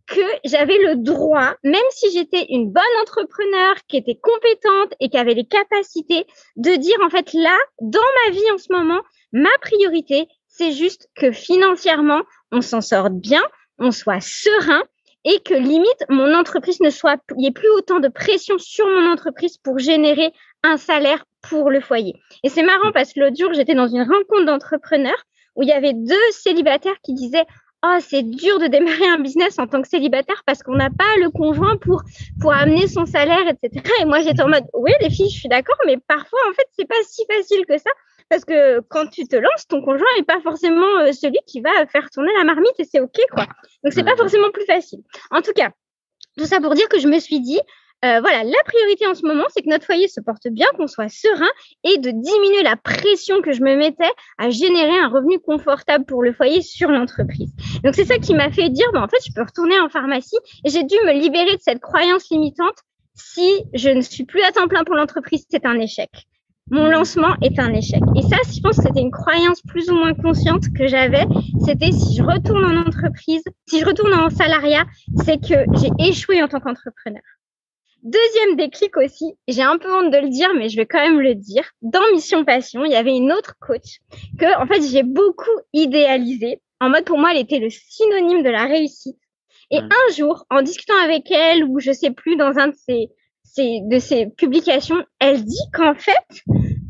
que 0.06 0.20
j'avais 0.44 0.76
le 0.78 0.96
droit, 0.96 1.54
même 1.64 1.80
si 1.90 2.12
j'étais 2.12 2.46
une 2.50 2.70
bonne 2.70 2.82
entrepreneur, 3.00 3.74
qui 3.88 3.96
était 3.96 4.18
compétente 4.20 4.92
et 5.00 5.08
qui 5.08 5.16
avait 5.16 5.34
les 5.34 5.46
capacités, 5.46 6.26
de 6.56 6.76
dire 6.76 6.96
en 7.04 7.08
fait 7.08 7.32
là, 7.32 7.56
dans 7.80 8.00
ma 8.26 8.32
vie 8.32 8.50
en 8.52 8.58
ce 8.58 8.70
moment, 8.70 9.00
ma 9.32 9.48
priorité, 9.62 10.26
c'est 10.48 10.72
juste 10.72 11.08
que 11.16 11.32
financièrement, 11.32 12.22
on 12.52 12.60
s'en 12.60 12.80
sorte 12.80 13.14
bien, 13.14 13.42
on 13.78 13.90
soit 13.90 14.20
serein 14.20 14.82
et 15.24 15.40
que 15.40 15.54
limite 15.54 16.04
mon 16.08 16.34
entreprise 16.34 16.80
ne 16.80 16.90
soit, 16.90 17.20
il 17.30 17.38
n'y 17.38 17.46
ait 17.48 17.52
plus 17.52 17.70
autant 17.70 18.00
de 18.00 18.08
pression 18.08 18.58
sur 18.58 18.86
mon 18.86 19.10
entreprise 19.10 19.56
pour 19.58 19.78
générer 19.78 20.32
un 20.62 20.76
salaire 20.76 21.24
pour 21.42 21.70
le 21.70 21.80
foyer. 21.80 22.14
Et 22.42 22.48
c'est 22.48 22.62
marrant 22.62 22.92
parce 22.92 23.12
que 23.12 23.20
l'autre 23.20 23.36
jour, 23.38 23.52
j'étais 23.54 23.74
dans 23.74 23.88
une 23.88 24.02
rencontre 24.02 24.44
d'entrepreneurs 24.46 25.24
où 25.56 25.62
il 25.62 25.68
y 25.68 25.72
avait 25.72 25.94
deux 25.94 26.30
célibataires 26.32 26.96
qui 27.02 27.14
disaient 27.14 27.44
Oh, 27.86 27.98
c'est 28.00 28.22
dur 28.22 28.58
de 28.60 28.66
démarrer 28.66 29.06
un 29.08 29.18
business 29.18 29.58
en 29.58 29.66
tant 29.66 29.82
que 29.82 29.88
célibataire 29.88 30.42
parce 30.46 30.62
qu'on 30.62 30.74
n'a 30.74 30.88
pas 30.88 31.18
le 31.18 31.28
conjoint 31.28 31.76
pour 31.76 32.02
amener 32.54 32.86
son 32.88 33.04
salaire, 33.04 33.46
etc. 33.46 33.84
Et 34.00 34.06
moi, 34.06 34.22
j'étais 34.22 34.40
en 34.40 34.48
mode 34.48 34.64
oui, 34.72 34.90
les 35.02 35.10
filles, 35.10 35.28
je 35.28 35.40
suis 35.40 35.50
d'accord, 35.50 35.76
mais 35.84 35.98
parfois, 36.08 36.38
en 36.48 36.54
fait, 36.54 36.66
c'est 36.78 36.88
pas 36.88 36.94
si 37.06 37.26
facile 37.30 37.66
que 37.68 37.76
ça 37.76 37.90
parce 38.28 38.44
que 38.44 38.80
quand 38.88 39.06
tu 39.08 39.26
te 39.26 39.36
lances, 39.36 39.66
ton 39.68 39.82
conjoint 39.82 40.06
n'est 40.18 40.24
pas 40.24 40.40
forcément 40.40 41.00
euh, 41.00 41.12
celui 41.12 41.38
qui 41.46 41.60
va 41.60 41.70
faire 41.86 42.10
tourner 42.10 42.32
la 42.38 42.44
marmite 42.44 42.74
et 42.78 42.84
c'est 42.84 43.00
ok 43.00 43.18
quoi. 43.30 43.46
Donc 43.82 43.92
c'est 43.92 44.04
pas 44.04 44.16
forcément 44.16 44.50
plus 44.50 44.64
facile. 44.66 45.00
En 45.30 45.42
tout 45.42 45.52
cas, 45.52 45.70
tout 46.36 46.46
ça 46.46 46.60
pour 46.60 46.74
dire 46.74 46.88
que 46.88 46.98
je 46.98 47.08
me 47.08 47.18
suis 47.18 47.40
dit, 47.40 47.60
euh, 48.04 48.20
voilà, 48.20 48.44
la 48.44 48.62
priorité 48.66 49.06
en 49.06 49.14
ce 49.14 49.24
moment, 49.24 49.44
c'est 49.48 49.62
que 49.62 49.70
notre 49.70 49.86
foyer 49.86 50.08
se 50.08 50.20
porte 50.20 50.48
bien, 50.48 50.66
qu'on 50.76 50.86
soit 50.86 51.08
serein 51.08 51.48
et 51.84 51.96
de 51.98 52.10
diminuer 52.10 52.62
la 52.62 52.76
pression 52.76 53.40
que 53.40 53.52
je 53.52 53.62
me 53.62 53.76
mettais 53.76 54.10
à 54.36 54.50
générer 54.50 54.98
un 54.98 55.08
revenu 55.08 55.38
confortable 55.38 56.04
pour 56.04 56.22
le 56.22 56.34
foyer 56.34 56.60
sur 56.60 56.90
l'entreprise. 56.90 57.54
Donc 57.82 57.94
c'est 57.94 58.04
ça 58.04 58.18
qui 58.18 58.34
m'a 58.34 58.50
fait 58.50 58.68
dire, 58.68 58.86
bah, 58.92 59.02
en 59.02 59.08
fait, 59.08 59.24
je 59.26 59.32
peux 59.32 59.42
retourner 59.42 59.78
en 59.80 59.88
pharmacie 59.88 60.36
et 60.66 60.70
j'ai 60.70 60.82
dû 60.82 60.96
me 61.06 61.12
libérer 61.12 61.56
de 61.56 61.62
cette 61.62 61.80
croyance 61.80 62.28
limitante. 62.30 62.76
Si 63.14 63.62
je 63.72 63.88
ne 63.88 64.00
suis 64.00 64.24
plus 64.24 64.42
à 64.42 64.52
temps 64.52 64.68
plein 64.68 64.84
pour 64.84 64.96
l'entreprise, 64.96 65.46
c'est 65.48 65.64
un 65.64 65.78
échec 65.78 66.10
mon 66.70 66.86
lancement 66.86 67.34
est 67.42 67.58
un 67.58 67.72
échec. 67.72 68.00
Et 68.16 68.22
ça, 68.22 68.36
je 68.50 68.60
pense 68.60 68.76
que 68.78 68.84
c'était 68.84 69.00
une 69.00 69.10
croyance 69.10 69.60
plus 69.62 69.90
ou 69.90 69.94
moins 69.94 70.14
consciente 70.14 70.64
que 70.76 70.86
j'avais. 70.86 71.24
C'était 71.64 71.92
si 71.92 72.16
je 72.16 72.22
retourne 72.22 72.64
en 72.64 72.80
entreprise, 72.80 73.42
si 73.68 73.80
je 73.80 73.84
retourne 73.84 74.14
en 74.14 74.30
salariat, 74.30 74.84
c'est 75.24 75.38
que 75.38 75.64
j'ai 75.78 76.08
échoué 76.08 76.42
en 76.42 76.48
tant 76.48 76.60
qu'entrepreneur. 76.60 77.22
Deuxième 78.02 78.56
déclic 78.56 78.96
aussi, 78.98 79.34
j'ai 79.48 79.62
un 79.62 79.78
peu 79.78 79.90
honte 79.90 80.12
de 80.12 80.18
le 80.18 80.28
dire, 80.28 80.50
mais 80.54 80.68
je 80.68 80.76
vais 80.76 80.84
quand 80.84 81.00
même 81.00 81.20
le 81.20 81.34
dire. 81.34 81.64
Dans 81.80 82.02
Mission 82.12 82.44
Passion, 82.44 82.84
il 82.84 82.92
y 82.92 82.96
avait 82.96 83.16
une 83.16 83.32
autre 83.32 83.54
coach 83.60 84.00
que, 84.38 84.60
en 84.62 84.66
fait, 84.66 84.82
j'ai 84.82 85.02
beaucoup 85.02 85.58
idéalisé. 85.72 86.60
En 86.80 86.90
mode, 86.90 87.04
pour 87.04 87.18
moi, 87.18 87.30
elle 87.32 87.40
était 87.40 87.60
le 87.60 87.70
synonyme 87.70 88.42
de 88.42 88.50
la 88.50 88.64
réussite. 88.64 89.16
Et 89.70 89.78
un 89.78 90.14
jour, 90.14 90.44
en 90.50 90.60
discutant 90.60 91.02
avec 91.02 91.30
elle, 91.30 91.64
ou 91.64 91.80
je 91.80 91.92
sais 91.92 92.10
plus, 92.10 92.36
dans 92.36 92.58
un 92.58 92.68
de 92.68 92.76
ses 92.76 93.08
de 93.56 93.98
ses 93.98 94.26
publications, 94.26 95.02
elle 95.20 95.44
dit 95.44 95.66
qu'en 95.72 95.94
fait, 95.94 96.42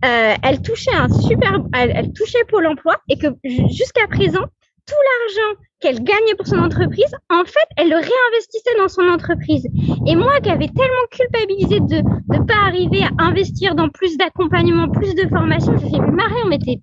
euh, 0.04 0.34
elle 0.42 0.62
touchait 0.62 0.94
un 0.94 1.08
super, 1.08 1.58
elle, 1.72 2.12
touchait 2.12 2.44
Pôle 2.48 2.66
Emploi 2.66 2.96
et 3.08 3.18
que 3.18 3.28
jusqu'à 3.44 4.06
présent, 4.08 4.44
tout 4.86 4.94
l'argent 4.94 5.60
qu'elle 5.80 6.02
gagnait 6.02 6.34
pour 6.36 6.46
son 6.46 6.58
entreprise, 6.58 7.14
en 7.30 7.44
fait, 7.44 7.68
elle 7.76 7.88
le 7.88 7.96
réinvestissait 7.96 8.76
dans 8.78 8.88
son 8.88 9.02
entreprise. 9.02 9.66
Et 10.06 10.16
moi, 10.16 10.40
qui 10.40 10.50
avais 10.50 10.68
tellement 10.68 11.06
culpabilisé 11.10 11.80
de 11.80 11.96
ne 11.96 12.44
pas 12.44 12.66
arriver 12.66 13.02
à 13.02 13.24
investir 13.24 13.74
dans 13.74 13.88
plus 13.88 14.16
d'accompagnement, 14.16 14.88
plus 14.88 15.14
de 15.14 15.28
formation, 15.28 15.76
je 15.78 15.84
me 15.84 15.90
suis 15.90 15.90
dit, 15.90 16.00
Marie, 16.00 16.82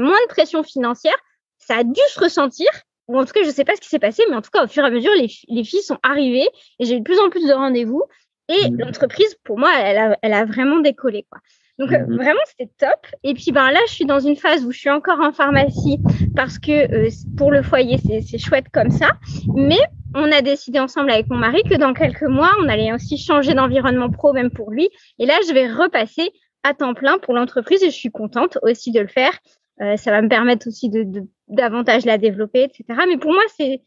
moins 0.00 0.20
de 0.22 0.28
pression 0.28 0.62
financière, 0.62 1.16
ça 1.58 1.76
a 1.78 1.84
dû 1.84 2.00
se 2.08 2.20
ressentir. 2.20 2.68
Ou 3.08 3.18
en 3.18 3.24
tout 3.24 3.32
cas, 3.32 3.42
je 3.42 3.48
ne 3.48 3.52
sais 3.52 3.64
pas 3.64 3.74
ce 3.74 3.80
qui 3.80 3.88
s'est 3.88 3.98
passé, 3.98 4.22
mais 4.28 4.36
en 4.36 4.42
tout 4.42 4.50
cas, 4.50 4.64
au 4.64 4.68
fur 4.68 4.84
et 4.84 4.86
à 4.86 4.90
mesure, 4.90 5.12
les, 5.16 5.30
les 5.48 5.64
filles 5.64 5.82
sont 5.82 5.98
arrivées 6.02 6.48
et 6.78 6.84
j'ai 6.84 6.96
eu 6.96 6.98
de 6.98 7.04
plus 7.04 7.18
en 7.18 7.30
plus 7.30 7.46
de 7.46 7.52
rendez-vous. 7.52 8.02
Et 8.48 8.70
mmh. 8.70 8.78
l'entreprise, 8.78 9.34
pour 9.44 9.58
moi, 9.58 9.70
elle 9.78 9.98
a, 9.98 10.18
elle 10.22 10.32
a 10.32 10.44
vraiment 10.44 10.80
décollé. 10.80 11.26
Quoi. 11.30 11.40
Donc 11.78 11.92
euh, 11.92 11.98
mmh. 11.98 12.16
vraiment, 12.16 12.40
c'était 12.46 12.70
top. 12.78 13.06
Et 13.22 13.34
puis 13.34 13.52
ben 13.52 13.70
là, 13.70 13.80
je 13.86 13.92
suis 13.92 14.04
dans 14.04 14.18
une 14.18 14.36
phase 14.36 14.64
où 14.64 14.72
je 14.72 14.78
suis 14.78 14.90
encore 14.90 15.20
en 15.20 15.32
pharmacie 15.32 15.98
parce 16.34 16.58
que 16.58 16.72
euh, 16.92 17.10
pour 17.36 17.50
le 17.50 17.62
foyer, 17.62 17.98
c'est 17.98 18.38
chouette 18.38 18.66
comme 18.72 18.90
ça. 18.90 19.12
Mais 19.54 19.78
on 20.14 20.32
a 20.32 20.40
décidé 20.40 20.80
ensemble 20.80 21.10
avec 21.10 21.28
mon 21.28 21.36
mari 21.36 21.62
que 21.62 21.76
dans 21.76 21.92
quelques 21.92 22.22
mois, 22.22 22.50
on 22.60 22.68
allait 22.68 22.92
aussi 22.92 23.18
changer 23.18 23.54
d'environnement 23.54 24.10
pro, 24.10 24.32
même 24.32 24.50
pour 24.50 24.70
lui. 24.70 24.88
Et 25.18 25.26
là, 25.26 25.34
je 25.46 25.52
vais 25.52 25.70
repasser 25.70 26.30
à 26.64 26.74
temps 26.74 26.94
plein 26.94 27.18
pour 27.18 27.34
l'entreprise 27.34 27.82
et 27.82 27.90
je 27.90 27.96
suis 27.96 28.10
contente 28.10 28.58
aussi 28.62 28.90
de 28.90 29.00
le 29.00 29.06
faire. 29.06 29.32
Euh, 29.80 29.96
ça 29.96 30.10
va 30.10 30.22
me 30.22 30.28
permettre 30.28 30.66
aussi 30.68 30.88
de, 30.88 31.04
davantage 31.48 32.04
la 32.04 32.18
développer, 32.18 32.64
etc. 32.64 32.84
Mais 33.08 33.16
pour 33.16 33.32
moi, 33.32 33.42
c'est 33.56 33.80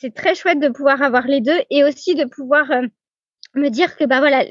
c'est 0.00 0.14
très 0.14 0.36
chouette 0.36 0.60
de 0.60 0.68
pouvoir 0.68 1.02
avoir 1.02 1.26
les 1.26 1.40
deux 1.40 1.58
et 1.70 1.82
aussi 1.82 2.14
de 2.14 2.24
pouvoir 2.24 2.70
euh, 2.70 2.82
me 3.56 3.68
dire 3.68 3.96
que 3.96 4.04
bah 4.04 4.20
voilà, 4.20 4.44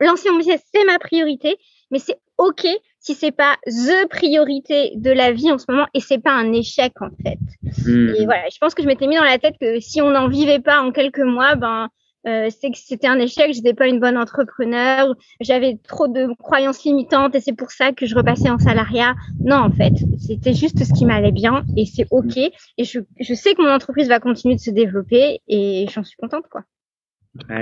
l'ancien 0.00 0.36
business 0.36 0.62
c'est 0.74 0.84
ma 0.84 0.98
priorité, 0.98 1.56
mais 1.90 1.98
c'est 1.98 2.18
ok 2.36 2.66
si 2.98 3.14
c'est 3.14 3.32
pas 3.32 3.56
the 3.66 4.08
priorité 4.08 4.92
de 4.96 5.10
la 5.10 5.32
vie 5.32 5.50
en 5.50 5.58
ce 5.58 5.64
moment 5.68 5.86
et 5.94 6.00
c'est 6.00 6.18
pas 6.22 6.32
un 6.32 6.52
échec 6.52 6.92
en 7.00 7.10
fait. 7.22 7.38
Hmm. 7.86 8.14
Et 8.16 8.24
voilà, 8.26 8.44
je 8.52 8.58
pense 8.58 8.74
que 8.74 8.82
je 8.82 8.88
m'étais 8.88 9.06
mis 9.06 9.16
dans 9.16 9.24
la 9.24 9.38
tête 9.38 9.54
que 9.60 9.80
si 9.80 10.02
on 10.02 10.10
n'en 10.10 10.28
vivait 10.28 10.60
pas 10.60 10.80
en 10.80 10.92
quelques 10.92 11.18
mois, 11.18 11.54
ben 11.54 11.88
euh, 12.26 12.48
c'est 12.50 12.70
que 12.70 12.78
c'était 12.78 13.06
un 13.06 13.18
échec, 13.18 13.52
j'étais 13.52 13.74
pas 13.74 13.88
une 13.88 14.00
bonne 14.00 14.16
entrepreneur, 14.16 15.14
j'avais 15.40 15.78
trop 15.86 16.08
de 16.08 16.28
croyances 16.38 16.84
limitantes 16.84 17.34
et 17.34 17.40
c'est 17.40 17.56
pour 17.56 17.70
ça 17.70 17.92
que 17.92 18.06
je 18.06 18.14
repassais 18.14 18.50
en 18.50 18.58
salariat. 18.58 19.14
Non, 19.40 19.56
en 19.56 19.70
fait, 19.70 19.94
c'était 20.18 20.54
juste 20.54 20.84
ce 20.84 20.92
qui 20.92 21.04
m'allait 21.04 21.32
bien 21.32 21.64
et 21.76 21.86
c'est 21.86 22.06
ok. 22.10 22.36
Et 22.36 22.84
je, 22.84 23.00
je 23.20 23.34
sais 23.34 23.54
que 23.54 23.62
mon 23.62 23.70
entreprise 23.70 24.08
va 24.08 24.20
continuer 24.20 24.54
de 24.54 24.60
se 24.60 24.70
développer 24.70 25.40
et 25.48 25.86
j'en 25.92 26.04
suis 26.04 26.16
contente, 26.16 26.44
quoi 26.50 26.62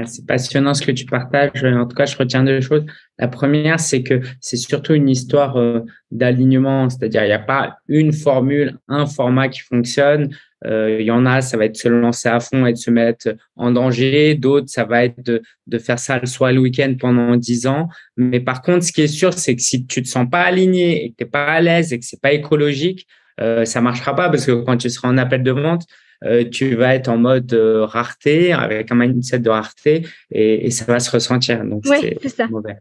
c'est 0.04 0.26
passionnant 0.26 0.74
ce 0.74 0.82
que 0.82 0.90
tu 0.90 1.06
partages. 1.06 1.64
En 1.64 1.86
tout 1.86 1.94
cas, 1.94 2.06
je 2.06 2.16
retiens 2.16 2.42
deux 2.42 2.60
choses. 2.60 2.84
La 3.18 3.28
première, 3.28 3.78
c'est 3.78 4.02
que 4.02 4.20
c'est 4.40 4.56
surtout 4.56 4.94
une 4.94 5.08
histoire 5.08 5.56
euh, 5.56 5.80
d'alignement, 6.10 6.90
c'est-à-dire 6.90 7.22
il 7.22 7.28
n'y 7.28 7.32
a 7.32 7.38
pas 7.38 7.76
une 7.88 8.12
formule, 8.12 8.78
un 8.88 9.06
format 9.06 9.48
qui 9.48 9.60
fonctionne. 9.60 10.30
Euh, 10.66 10.98
il 11.00 11.06
y 11.06 11.10
en 11.10 11.24
a, 11.26 11.40
ça 11.40 11.56
va 11.56 11.64
être 11.64 11.76
se 11.76 11.88
lancer 11.88 12.28
à 12.28 12.40
fond 12.40 12.66
et 12.66 12.72
de 12.72 12.78
se 12.78 12.90
mettre 12.90 13.34
en 13.56 13.70
danger. 13.70 14.34
D'autres, 14.34 14.68
ça 14.68 14.84
va 14.84 15.04
être 15.04 15.24
de, 15.24 15.42
de 15.66 15.78
faire 15.78 15.98
ça 15.98 16.24
soit 16.26 16.52
le 16.52 16.60
week-end 16.60 16.94
pendant 16.98 17.36
dix 17.36 17.66
ans. 17.66 17.88
Mais 18.16 18.40
par 18.40 18.62
contre, 18.62 18.84
ce 18.84 18.92
qui 18.92 19.02
est 19.02 19.06
sûr, 19.06 19.32
c'est 19.32 19.56
que 19.56 19.62
si 19.62 19.86
tu 19.86 20.02
te 20.02 20.08
sens 20.08 20.28
pas 20.30 20.42
aligné 20.42 21.04
et 21.04 21.10
que 21.10 21.16
t'es 21.16 21.24
pas 21.24 21.46
à 21.46 21.60
l'aise 21.60 21.92
et 21.92 21.98
que 21.98 22.04
c'est 22.04 22.20
pas 22.20 22.32
écologique, 22.32 23.06
euh, 23.40 23.64
ça 23.64 23.80
marchera 23.80 24.14
pas 24.14 24.28
parce 24.28 24.44
que 24.44 24.52
quand 24.52 24.76
tu 24.76 24.90
seras 24.90 25.08
en 25.08 25.16
appel 25.16 25.42
de 25.42 25.50
vente, 25.50 25.84
euh, 26.24 26.44
tu 26.44 26.74
vas 26.74 26.94
être 26.94 27.08
en 27.08 27.16
mode 27.16 27.50
euh, 27.54 27.86
rareté, 27.86 28.52
avec 28.52 28.92
un 28.92 28.96
mindset 28.96 29.38
de 29.38 29.48
rareté, 29.48 30.06
et, 30.30 30.66
et 30.66 30.70
ça 30.70 30.84
va 30.84 31.00
se 31.00 31.10
ressentir. 31.10 31.64
Donc, 31.64 31.86
c'est 31.86 32.28
ça. 32.28 32.46
mauvais. 32.48 32.76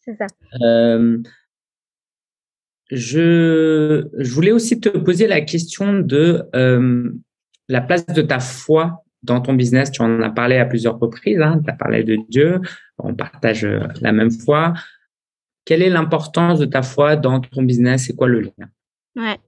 C'est 0.00 0.16
ça. 0.16 0.26
Euh, 2.92 4.04
je, 4.18 4.32
voulais 4.34 4.52
aussi 4.52 4.80
te 4.80 4.88
poser 4.88 5.26
la 5.26 5.40
question 5.40 6.00
de 6.00 6.42
euh, 6.54 7.10
la 7.68 7.80
place 7.80 8.06
de 8.06 8.22
ta 8.22 8.40
foi 8.40 9.04
dans 9.22 9.40
ton 9.40 9.54
business. 9.54 9.90
Tu 9.90 10.02
en 10.02 10.20
as 10.22 10.30
parlé 10.30 10.56
à 10.56 10.66
plusieurs 10.66 10.98
reprises, 10.98 11.40
hein, 11.40 11.60
tu 11.64 11.70
as 11.70 11.74
parlé 11.74 12.02
de 12.02 12.18
Dieu. 12.28 12.60
on 12.98 13.14
partage 13.14 13.64
la 14.00 14.12
même 14.12 14.30
foi. 14.30 14.74
Quelle 15.64 15.82
est 15.82 15.90
l'importance 15.90 16.58
de 16.58 16.66
ta 16.66 16.82
foi 16.82 17.16
dans 17.16 17.40
ton 17.40 17.62
business 17.62 18.06
C'est 18.06 18.16
quoi 18.16 18.28
le 18.28 18.40
lien? 18.40 18.68
Ouais. 19.16 19.38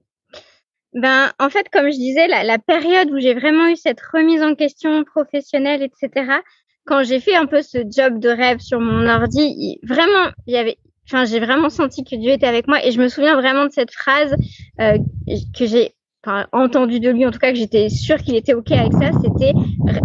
Ben, 0.93 1.31
en 1.39 1.49
fait, 1.49 1.67
comme 1.71 1.87
je 1.87 1.97
disais, 1.97 2.27
la 2.27 2.59
période 2.59 3.09
où 3.11 3.19
j'ai 3.19 3.33
vraiment 3.33 3.67
eu 3.67 3.75
cette 3.75 3.99
remise 3.99 4.43
en 4.43 4.53
question 4.53 5.03
professionnelle, 5.03 5.81
etc., 5.81 6.39
quand 6.85 7.03
j'ai 7.03 7.19
fait 7.19 7.35
un 7.35 7.45
peu 7.45 7.61
ce 7.61 7.79
job 7.89 8.19
de 8.19 8.29
rêve 8.29 8.59
sur 8.59 8.79
mon 8.79 9.07
ordi, 9.07 9.79
vraiment, 9.83 10.31
il 10.47 10.53
y 10.53 10.57
avait, 10.57 10.77
enfin, 11.05 11.25
j'ai 11.25 11.39
vraiment 11.39 11.69
senti 11.69 12.03
que 12.03 12.15
Dieu 12.15 12.31
était 12.31 12.47
avec 12.47 12.67
moi 12.67 12.85
et 12.85 12.91
je 12.91 13.01
me 13.01 13.07
souviens 13.07 13.35
vraiment 13.35 13.65
de 13.65 13.71
cette 13.71 13.91
phrase 13.91 14.35
euh, 14.79 14.97
que 15.57 15.65
j'ai 15.65 15.93
enfin, 16.25 16.47
entendue 16.51 16.99
de 16.99 17.09
lui, 17.09 17.25
en 17.25 17.31
tout 17.31 17.39
cas 17.39 17.51
que 17.51 17.57
j'étais 17.57 17.89
sûre 17.89 18.17
qu'il 18.17 18.35
était 18.35 18.53
ok 18.53 18.71
avec 18.71 18.93
ça. 18.93 19.11
C'était, 19.21 19.53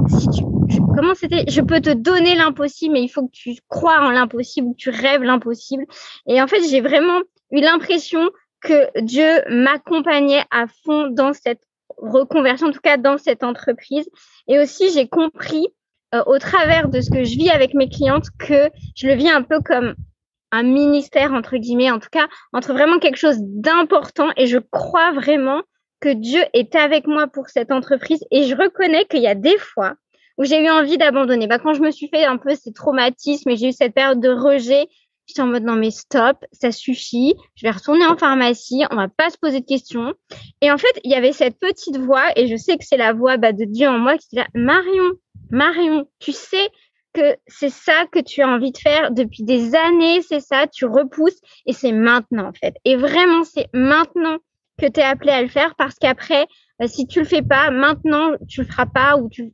si 0.09 0.29
tu, 0.31 0.81
comment 0.97 1.15
c'était, 1.15 1.45
je 1.49 1.61
peux 1.61 1.81
te 1.81 1.91
donner 1.91 2.35
l'impossible, 2.35 2.95
mais 2.95 3.03
il 3.03 3.09
faut 3.09 3.27
que 3.27 3.33
tu 3.33 3.55
crois 3.69 4.01
en 4.01 4.11
l'impossible, 4.11 4.73
que 4.73 4.77
tu 4.77 4.91
rêves 4.91 5.23
l'impossible. 5.23 5.85
Et 6.27 6.41
en 6.43 6.47
fait, 6.47 6.63
j'ai 6.69 6.81
vraiment 6.81 7.21
eu 7.53 7.61
l'impression 7.61 8.31
que 8.61 8.89
Dieu 9.01 9.43
m'accompagnait 9.49 10.45
à 10.51 10.67
fond 10.85 11.09
dans 11.09 11.33
cette 11.33 11.63
reconversion, 11.97 12.69
en 12.69 12.73
tout 12.73 12.81
cas 12.81 12.97
dans 12.97 13.19
cette 13.19 13.45
entreprise. 13.45 14.09
Et 14.49 14.59
aussi, 14.59 14.91
j'ai 14.93 15.09
compris 15.09 15.69
euh, 16.15 16.23
au 16.27 16.39
travers 16.39 16.89
de 16.89 17.01
ce 17.01 17.11
que 17.11 17.25
je 17.25 17.37
vis 17.37 17.51
avec 17.51 17.75
mes 17.75 17.89
clientes 17.89 18.27
que 18.39 18.71
je 18.97 19.07
le 19.07 19.15
vis 19.15 19.29
un 19.29 19.43
peu 19.43 19.61
comme 19.61 19.95
un 20.51 20.63
ministère, 20.63 21.33
entre 21.33 21.57
guillemets, 21.57 21.91
en 21.91 21.99
tout 21.99 22.09
cas, 22.11 22.29
entre 22.53 22.73
vraiment 22.73 22.99
quelque 22.99 23.17
chose 23.17 23.39
d'important. 23.41 24.29
Et 24.37 24.47
je 24.47 24.59
crois 24.59 25.13
vraiment 25.13 25.63
que 26.01 26.11
Dieu 26.11 26.43
est 26.53 26.75
avec 26.75 27.07
moi 27.07 27.27
pour 27.27 27.49
cette 27.49 27.73
entreprise. 27.73 28.25
Et 28.31 28.45
je 28.45 28.55
reconnais 28.55 29.05
qu'il 29.07 29.23
y 29.23 29.27
a 29.27 29.35
des 29.35 29.59
fois 29.59 29.95
où 30.39 30.45
j'ai 30.45 30.63
eu 30.65 30.71
envie 30.71 30.99
d'abandonner. 30.99 31.47
Bah, 31.47 31.59
quand 31.59 31.75
je 31.75 31.83
me 31.83 31.91
suis 31.91 32.09
fait 32.09 32.25
un 32.25 32.37
peu 32.37 32.55
ces 32.55 32.73
traumatismes 32.73 33.51
et 33.51 33.57
j'ai 33.57 33.69
eu 33.69 33.73
cette 33.73 33.95
période 33.95 34.21
de 34.21 34.31
rejet, 34.31 34.87
J'étais 35.29 35.43
en 35.43 35.47
mode 35.47 35.65
non 35.65 35.77
mais 35.77 35.91
stop, 35.91 36.43
ça 36.53 36.73
suffit. 36.73 37.35
Je 37.55 37.67
vais 37.67 37.71
retourner 37.71 38.07
en 38.07 38.17
pharmacie, 38.17 38.85
on 38.91 38.97
va 38.97 39.09
pas 39.09 39.29
se 39.29 39.37
poser 39.37 39.61
de 39.61 39.67
questions. 39.67 40.15
Et 40.63 40.71
en 40.73 40.79
fait, 40.79 41.01
il 41.05 41.11
y 41.11 41.15
avait 41.15 41.33
cette 41.33 41.59
petite 41.59 41.99
voix 41.99 42.25
et 42.35 42.49
je 42.49 42.57
sais 42.57 42.79
que 42.79 42.85
c'est 42.85 42.97
la 42.97 43.13
voix 43.13 43.37
bah, 43.37 43.53
de 43.53 43.65
Dieu 43.65 43.89
en 43.89 43.99
moi 43.99 44.17
qui 44.17 44.29
dit 44.33 44.41
Marion, 44.55 45.11
Marion, 45.51 46.09
tu 46.19 46.33
sais 46.33 46.71
que 47.19 47.37
c'est 47.47 47.71
ça 47.71 48.07
que 48.13 48.21
tu 48.21 48.43
as 48.43 48.49
envie 48.49 48.73
de 48.73 48.79
faire 48.79 49.11
depuis 49.11 49.43
des 49.43 49.75
années, 49.75 50.23
c'est 50.23 50.41
ça, 50.41 50.67
tu 50.67 50.85
repousses 50.85 51.41
et 51.67 51.73
c'est 51.73 51.93
maintenant 51.93 52.49
en 52.49 52.53
fait. 52.53 52.75
Et 52.85 52.97
vraiment, 52.97 53.45
c'est 53.45 53.67
maintenant 53.73 54.39
que 54.79 54.87
tu 54.87 55.01
es 55.01 55.03
appelé 55.03 55.33
à 55.33 55.43
le 55.43 55.49
faire 55.49 55.75
parce 55.77 55.97
qu'après, 55.97 56.47
euh, 56.83 56.87
si 56.87 57.07
tu 57.07 57.19
le 57.19 57.25
fais 57.25 57.43
pas, 57.43 57.71
maintenant, 57.71 58.31
tu 58.49 58.63
le 58.63 58.67
feras 58.67 58.87
pas 58.87 59.17
ou 59.17 59.29
tu 59.29 59.53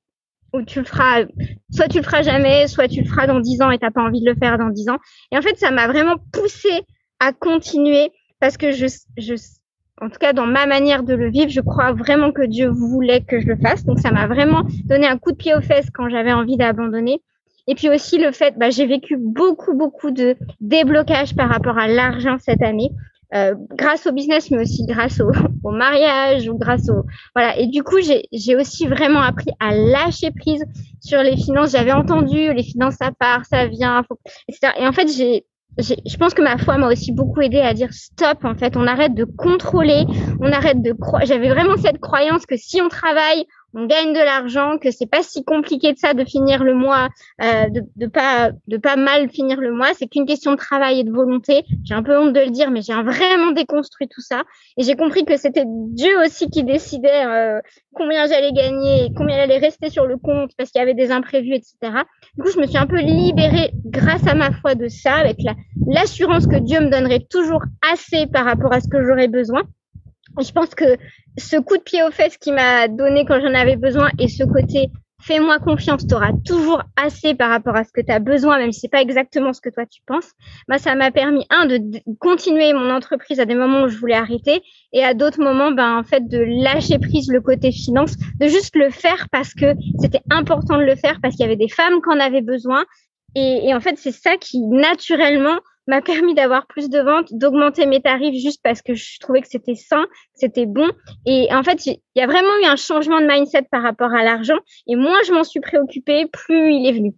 ou 0.53 0.63
tu 0.63 0.79
le 0.79 0.85
feras, 0.85 1.25
soit 1.73 1.89
tu 1.89 1.99
le 1.99 2.05
feras 2.05 2.23
jamais, 2.23 2.69
soit 2.69 2.87
tu 2.87 3.01
le 3.01 3.09
feras 3.09 3.27
dans 3.27 3.41
dix 3.41 3.61
ans 3.61 3.73
et 3.73 3.79
t'as 3.79 3.91
pas 3.91 4.03
envie 4.03 4.21
de 4.21 4.31
le 4.31 4.37
faire 4.37 4.57
dans 4.57 4.69
dix 4.69 4.89
ans. 4.89 4.99
Et 5.33 5.39
en 5.39 5.43
fait, 5.43 5.59
ça 5.59 5.73
m'a 5.73 5.89
vraiment 5.89 6.15
poussé 6.33 6.85
à 7.19 7.33
continuer 7.33 8.13
parce 8.39 8.57
que 8.57 8.71
je, 8.71 8.87
je, 9.17 9.35
en 10.01 10.11
tout 10.11 10.19
cas 10.19 10.33
dans 10.33 10.47
ma 10.47 10.67
manière 10.67 11.03
de 11.03 11.15
le 11.15 11.29
vivre, 11.29 11.51
je 11.51 11.61
crois 11.61 11.93
vraiment 11.93 12.31
que 12.31 12.47
Dieu 12.47 12.69
voulait 12.69 13.23
que 13.23 13.41
je 13.41 13.47
le 13.47 13.57
fasse. 13.57 13.85
Donc 13.85 13.99
ça 13.99 14.13
m'a 14.13 14.29
vraiment 14.29 14.63
donné 14.85 15.09
un 15.09 15.19
coup 15.19 15.33
de 15.33 15.37
pied 15.37 15.55
aux 15.55 15.61
fesses 15.61 15.91
quand 15.93 16.09
j'avais 16.09 16.33
envie 16.33 16.57
d'abandonner. 16.57 17.21
Et 17.67 17.75
puis 17.75 17.89
aussi 17.89 18.19
le 18.19 18.33
fait, 18.33 18.55
bah, 18.59 18.71
j'ai 18.71 18.87
vécu 18.87 19.17
beaucoup 19.19 19.75
beaucoup 19.75 20.11
de 20.11 20.37
déblocage 20.61 21.35
par 21.35 21.49
rapport 21.49 21.79
à 21.79 21.89
l'argent 21.89 22.37
cette 22.39 22.63
année. 22.63 22.91
Euh, 23.35 23.55
grâce 23.71 24.07
au 24.07 24.13
business, 24.13 24.51
mais 24.53 24.59
aussi 24.59 24.87
grâce 24.87 25.21
au, 25.21 25.29
au, 25.65 25.73
mariage 25.73 26.49
ou 26.49 26.57
grâce 26.57 26.89
au 26.89 27.05
voilà. 27.35 27.59
Et 27.59 27.67
du 27.67 27.83
coup, 27.83 27.97
j'ai 28.01 28.57
aussi 28.57 28.87
vraiment 28.87 29.23
appris 29.23 29.51
à 29.59 29.75
lâcher 29.75 30.31
prise 30.31 30.65
sur 31.01 31.21
les 31.21 31.37
finances. 31.37 31.73
J'avais 31.73 31.93
entendu 31.93 32.53
les 32.53 32.63
finances 32.63 32.95
ça 32.95 33.11
part, 33.19 33.45
ça 33.45 33.67
vient, 33.67 34.05
etc. 34.49 34.75
Et 34.79 34.87
en 34.87 34.93
fait, 34.93 35.09
j'ai 35.09 35.45
je 35.79 36.17
pense 36.17 36.35
que 36.35 36.43
ma 36.43 36.57
foi 36.57 36.79
m'a 36.79 36.89
aussi 36.89 37.13
beaucoup 37.13 37.41
aidé 37.41 37.59
à 37.59 37.75
dire 37.75 37.93
stop 37.93 38.45
en 38.45 38.55
fait 38.55 38.77
on 38.77 38.87
arrête 38.87 39.15
de 39.15 39.25
contrôler 39.25 40.05
on 40.41 40.53
arrête 40.53 40.81
de 40.83 40.93
croire 40.93 41.25
j'avais 41.27 41.49
vraiment 41.49 41.77
cette 41.77 41.99
croyance 41.99 42.47
que 42.47 42.57
si 42.57 42.81
on 42.81 42.89
travaille 42.89 43.45
on 43.75 43.87
gagne 43.87 44.13
de 44.13 44.19
l'argent, 44.19 44.79
que 44.79 44.91
c'est 44.91 45.07
pas 45.07 45.23
si 45.23 45.45
compliqué 45.45 45.93
de 45.93 45.99
ça 45.99 46.15
de 46.15 46.25
finir 46.25 46.65
le 46.65 46.75
mois, 46.75 47.09
euh, 47.43 47.69
de, 47.69 47.83
de 47.97 48.07
pas 48.07 48.51
de 48.69 48.77
pas 48.77 48.97
mal 48.97 49.29
finir 49.31 49.61
le 49.61 49.73
mois. 49.73 49.89
C'est 49.95 50.07
qu'une 50.07 50.27
question 50.27 50.53
de 50.53 50.57
travail 50.57 51.01
et 51.01 51.05
de 51.05 51.11
volonté. 51.11 51.65
J'ai 51.85 51.95
un 51.95 52.03
peu 52.03 52.19
honte 52.19 52.33
de 52.33 52.41
le 52.41 52.51
dire, 52.51 52.71
mais 52.71 52.83
j'ai 52.83 52.95
vraiment 52.95 53.53
déconstruit 53.53 54.09
tout 54.09 54.21
ça 54.21 54.43
et 54.77 54.85
j'ai 54.85 54.97
compris 54.97 55.25
que 55.25 55.37
c'était 55.37 55.65
Dieu 55.67 56.19
aussi 56.25 56.49
qui 56.51 56.65
décidait 56.65 57.27
euh, 57.27 57.61
combien 57.95 58.27
j'allais 58.27 58.53
gagner, 58.53 59.11
combien 59.17 59.37
j'allais 59.37 59.59
rester 59.59 59.91
sur 59.91 60.07
le 60.07 60.17
compte 60.17 60.53
parce 60.57 60.71
qu'il 60.71 60.79
y 60.79 60.83
avait 60.83 60.95
des 60.95 61.11
imprévus, 61.11 61.55
etc. 61.55 62.03
Du 62.37 62.43
coup, 62.43 62.51
je 62.51 62.61
me 62.61 62.67
suis 62.67 62.79
un 62.79 62.87
peu 62.87 63.01
libérée 63.01 63.73
grâce 63.85 64.27
à 64.27 64.35
ma 64.35 64.53
foi 64.53 64.75
de 64.75 64.89
ça, 64.89 65.15
avec 65.15 65.37
la 65.43 65.55
l'assurance 65.87 66.47
que 66.47 66.57
Dieu 66.57 66.81
me 66.81 66.91
donnerait 66.91 67.27
toujours 67.29 67.63
assez 67.93 68.27
par 68.27 68.45
rapport 68.45 68.73
à 68.73 68.81
ce 68.81 68.89
que 68.89 69.05
j'aurais 69.05 69.29
besoin. 69.29 69.63
Je 70.41 70.53
pense 70.53 70.75
que 70.75 70.97
ce 71.39 71.57
coup 71.57 71.77
de 71.77 71.83
pied 71.83 72.03
aux 72.03 72.11
fesses 72.11 72.37
qui 72.37 72.53
m'a 72.53 72.89
donné 72.89 73.25
quand 73.25 73.41
j'en 73.41 73.55
avais 73.55 73.77
besoin 73.77 74.11
et 74.19 74.29
ce 74.29 74.45
côté 74.45 74.91
fais-moi 75.25 75.59
confiance, 75.59 76.07
tu 76.07 76.15
auras 76.15 76.33
toujours 76.45 76.83
assez 76.97 77.35
par 77.35 77.49
rapport 77.49 77.75
à 77.77 77.85
ce 77.85 77.93
que 77.93 78.03
tu 78.03 78.13
as 78.13 78.19
besoin, 78.19 78.59
même 78.59 78.73
si 78.73 78.81
c'est 78.81 78.91
pas 78.91 79.01
exactement 79.01 79.53
ce 79.53 79.61
que 79.61 79.71
toi 79.71 79.87
tu 79.87 80.03
penses. 80.07 80.31
Bah, 80.69 80.79
ça 80.79 80.95
m'a 80.95 81.11
permis, 81.11 81.47
un, 81.51 81.67
de 81.67 81.81
continuer 82.19 82.73
mon 82.75 82.91
entreprise 82.91 83.41
à 83.41 83.47
des 83.47 83.55
moments 83.55 83.85
où 83.85 83.89
je 83.89 83.97
voulais 83.97 84.15
arrêter 84.15 84.63
et 84.93 85.03
à 85.03 85.15
d'autres 85.15 85.43
moments, 85.43 85.71
ben, 85.71 85.99
en 85.99 86.05
fait, 86.05 86.29
de 86.29 86.39
lâcher 86.39 86.99
prise 86.99 87.31
le 87.31 87.41
côté 87.41 87.73
finance, 87.73 88.17
de 88.39 88.49
juste 88.49 88.77
le 88.77 88.91
faire 88.91 89.29
parce 89.33 89.55
que 89.55 89.75
c'était 89.99 90.23
important 90.31 90.77
de 90.77 90.85
le 90.85 90.95
faire 90.95 91.19
parce 91.23 91.37
qu'il 91.37 91.45
y 91.45 91.47
avait 91.47 91.57
des 91.57 91.71
femmes 91.71 92.03
qui 92.03 92.11
en 92.11 92.21
avaient 92.21 92.43
besoin. 92.43 92.85
Et 93.37 93.75
en 93.75 93.81
fait, 93.81 93.97
c'est 93.99 94.13
ça 94.13 94.37
qui, 94.37 94.61
naturellement, 94.61 95.59
m'a 95.87 96.01
permis 96.01 96.35
d'avoir 96.35 96.67
plus 96.67 96.89
de 96.89 96.99
ventes, 97.01 97.29
d'augmenter 97.33 97.87
mes 97.87 98.01
tarifs 98.01 98.41
juste 98.41 98.61
parce 98.63 98.83
que 98.83 98.95
je 98.95 99.19
trouvais 99.21 99.41
que 99.41 99.49
c'était 99.49 99.75
sain, 99.75 100.05
c'était 100.35 100.67
bon. 100.67 100.91
Et 101.27 101.49
en 101.53 101.63
fait, 101.63 101.87
il 101.87 102.01
y 102.17 102.21
a 102.21 102.27
vraiment 102.27 102.57
eu 102.63 102.67
un 102.67 102.77
changement 102.77 103.21
de 103.21 103.27
mindset 103.27 103.67
par 103.71 103.83
rapport 103.83 104.13
à 104.13 104.25
l'argent. 104.25 104.59
Et 104.87 104.97
moins 104.97 105.19
je 105.27 105.33
m'en 105.33 105.45
suis 105.45 105.61
préoccupée, 105.61 106.27
plus 106.33 106.73
il 106.73 106.87
est 106.87 106.93
venu. 106.93 107.13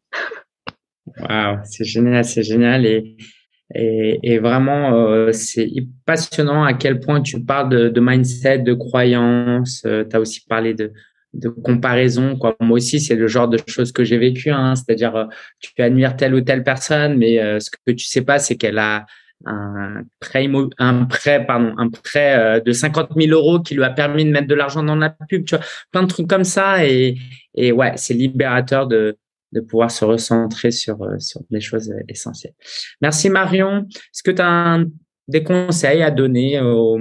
Waouh, 1.21 1.59
c'est 1.65 1.85
génial, 1.85 2.25
c'est 2.25 2.43
génial. 2.43 2.87
Et, 2.87 3.17
et, 3.75 4.39
vraiment, 4.39 4.95
euh, 4.95 5.33
c'est 5.33 5.69
passionnant 6.05 6.63
à 6.63 6.73
quel 6.73 7.01
point 7.01 7.21
tu 7.21 7.45
parles 7.45 7.93
de, 7.93 8.01
mindset, 8.01 8.59
de 8.59 8.75
croyance. 8.75 9.83
Euh, 9.87 10.05
tu 10.09 10.17
as 10.17 10.21
aussi 10.21 10.45
parlé 10.47 10.75
de, 10.75 10.93
de 11.37 11.49
comparaison. 11.49 12.37
Quoi. 12.37 12.57
Moi 12.61 12.77
aussi, 12.77 13.01
c'est 13.01 13.15
le 13.15 13.29
genre 13.29 13.49
de 13.49 13.59
choses 13.67 13.93
que 13.93 14.05
j'ai 14.05 14.19
vécu. 14.19 14.51
Hein. 14.51 14.75
C'est-à-dire, 14.75 15.15
euh, 15.17 15.25
tu 15.61 15.71
admires 15.83 16.17
telle 16.17 16.35
ou 16.35 16.41
telle 16.41 16.65
personne, 16.65 17.17
mais 17.17 17.41
euh, 17.41 17.61
ce 17.61 17.71
que 17.71 17.93
tu 17.93 18.05
sais 18.07 18.23
pas, 18.23 18.39
c'est 18.39 18.57
qu'elle 18.57 18.79
a 18.79 19.07
un 19.45 20.03
prêt, 20.19 20.49
un 20.79 21.05
prêt, 21.05 21.45
pardon, 21.45 21.75
un 21.77 21.91
prêt 21.91 22.39
euh, 22.39 22.61
de 22.61 22.73
50 22.73 23.11
000 23.17 23.33
euros 23.33 23.61
qui 23.61 23.75
lui 23.75 23.85
a 23.85 23.91
permis 23.91 24.25
de 24.25 24.31
mettre 24.31 24.49
de 24.49 24.55
l'argent 24.55 24.83
dans 24.83 24.97
la 24.97 25.11
pub. 25.11 25.45
Tu 25.45 25.57
vois, 25.57 25.65
plein 25.93 26.03
de 26.03 26.09
trucs 26.09 26.29
comme 26.29 26.45
ça. 26.45 26.87
Et, 26.87 27.17
et 27.55 27.71
ouais, 27.73 27.93
c'est 27.97 28.15
libérateur 28.15 28.87
de, 28.87 29.19
de 29.53 29.61
pouvoir 29.61 29.91
se 29.91 30.05
recentrer 30.05 30.71
sur, 30.71 30.99
sur 31.19 31.43
des 31.51 31.61
choses 31.61 31.93
essentielles. 32.09 32.55
Merci 33.03 33.29
Marion. 33.29 33.87
Est-ce 33.91 34.23
que 34.23 34.31
tu 34.31 34.43
as 34.43 34.81
des 35.29 35.43
conseils 35.43 36.03
à 36.03 36.11
donner 36.11 36.61
aux, 36.61 36.99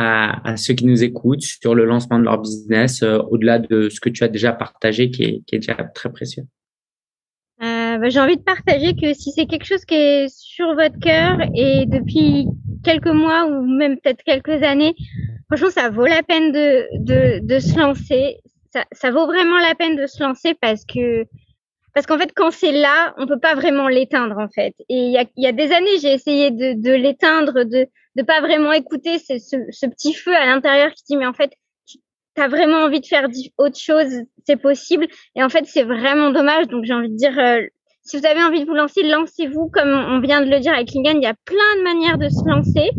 à, 0.00 0.56
ceux 0.56 0.74
qui 0.74 0.86
nous 0.86 1.02
écoutent 1.02 1.42
sur 1.42 1.74
le 1.74 1.84
lancement 1.84 2.18
de 2.20 2.24
leur 2.24 2.40
business, 2.40 3.02
euh, 3.02 3.18
au-delà 3.30 3.58
de 3.58 3.88
ce 3.88 4.00
que 4.00 4.08
tu 4.08 4.22
as 4.22 4.28
déjà 4.28 4.52
partagé, 4.52 5.10
qui 5.10 5.24
est, 5.24 5.42
déjà 5.50 5.74
très 5.74 6.10
précieux 6.12 6.44
euh, 7.62 7.98
bah, 7.98 8.08
J'ai 8.08 8.20
envie 8.20 8.36
de 8.36 8.42
partager 8.42 8.94
que 8.94 9.12
si 9.12 9.32
c'est 9.32 9.46
quelque 9.46 9.64
chose 9.64 9.84
qui 9.84 9.94
est 9.96 10.28
sur 10.28 10.72
votre 10.74 10.98
cœur 11.00 11.38
et 11.54 11.84
depuis 11.86 12.46
quelques 12.84 13.08
mois 13.08 13.46
ou 13.46 13.66
même 13.66 13.98
peut-être 13.98 14.22
quelques 14.22 14.62
années, 14.62 14.94
franchement, 15.48 15.70
ça 15.70 15.90
vaut 15.90 16.06
la 16.06 16.22
peine 16.22 16.52
de, 16.52 17.40
de, 17.44 17.58
se 17.58 17.76
lancer. 17.76 18.36
Ça, 18.92 19.10
vaut 19.10 19.26
vraiment 19.26 19.58
la 19.58 19.74
peine 19.74 19.96
de 19.96 20.06
se 20.06 20.22
lancer 20.22 20.54
parce 20.60 20.84
que 20.84 21.24
parce 21.94 22.06
qu'en 22.06 22.18
fait, 22.18 22.30
quand 22.36 22.52
c'est 22.52 22.70
là, 22.70 23.14
on 23.18 23.26
peut 23.26 23.40
pas 23.40 23.56
vraiment 23.56 23.88
l'éteindre 23.88 24.38
en 24.38 24.48
fait. 24.48 24.74
Et 24.88 24.98
il 24.98 25.10
y 25.10 25.18
a, 25.18 25.24
y 25.36 25.48
a, 25.48 25.52
des 25.52 25.72
années, 25.72 25.98
j'ai 26.00 26.12
essayé 26.12 26.52
de, 26.52 26.80
de 26.80 26.92
l'éteindre, 26.92 27.64
de 27.64 27.88
de 28.18 28.24
pas 28.24 28.40
vraiment 28.40 28.72
écouter 28.72 29.18
ce, 29.18 29.86
petit 29.86 30.12
feu 30.12 30.34
à 30.34 30.46
l'intérieur 30.46 30.92
qui 30.92 31.04
dit 31.08 31.16
mais 31.16 31.26
en 31.26 31.32
fait, 31.32 31.52
tu 31.86 31.98
as 32.42 32.48
vraiment 32.48 32.78
envie 32.78 33.00
de 33.00 33.06
faire 33.06 33.28
autre 33.58 33.78
chose, 33.78 34.08
c'est 34.44 34.56
possible. 34.56 35.06
Et 35.36 35.42
en 35.42 35.48
fait, 35.48 35.64
c'est 35.66 35.84
vraiment 35.84 36.30
dommage. 36.30 36.66
Donc 36.66 36.84
j'ai 36.84 36.94
envie 36.94 37.10
de 37.10 37.16
dire, 37.16 37.38
euh, 37.38 37.60
si 38.02 38.18
vous 38.18 38.26
avez 38.26 38.42
envie 38.42 38.60
de 38.60 38.66
vous 38.66 38.74
lancer, 38.74 39.02
lancez-vous. 39.04 39.70
Comme 39.72 39.90
on 39.90 40.20
vient 40.20 40.40
de 40.40 40.50
le 40.50 40.58
dire 40.58 40.72
avec 40.72 40.92
Lingen, 40.92 41.18
il 41.20 41.24
y 41.24 41.26
a 41.26 41.34
plein 41.44 41.76
de 41.78 41.82
manières 41.84 42.18
de 42.18 42.28
se 42.28 42.48
lancer. 42.48 42.90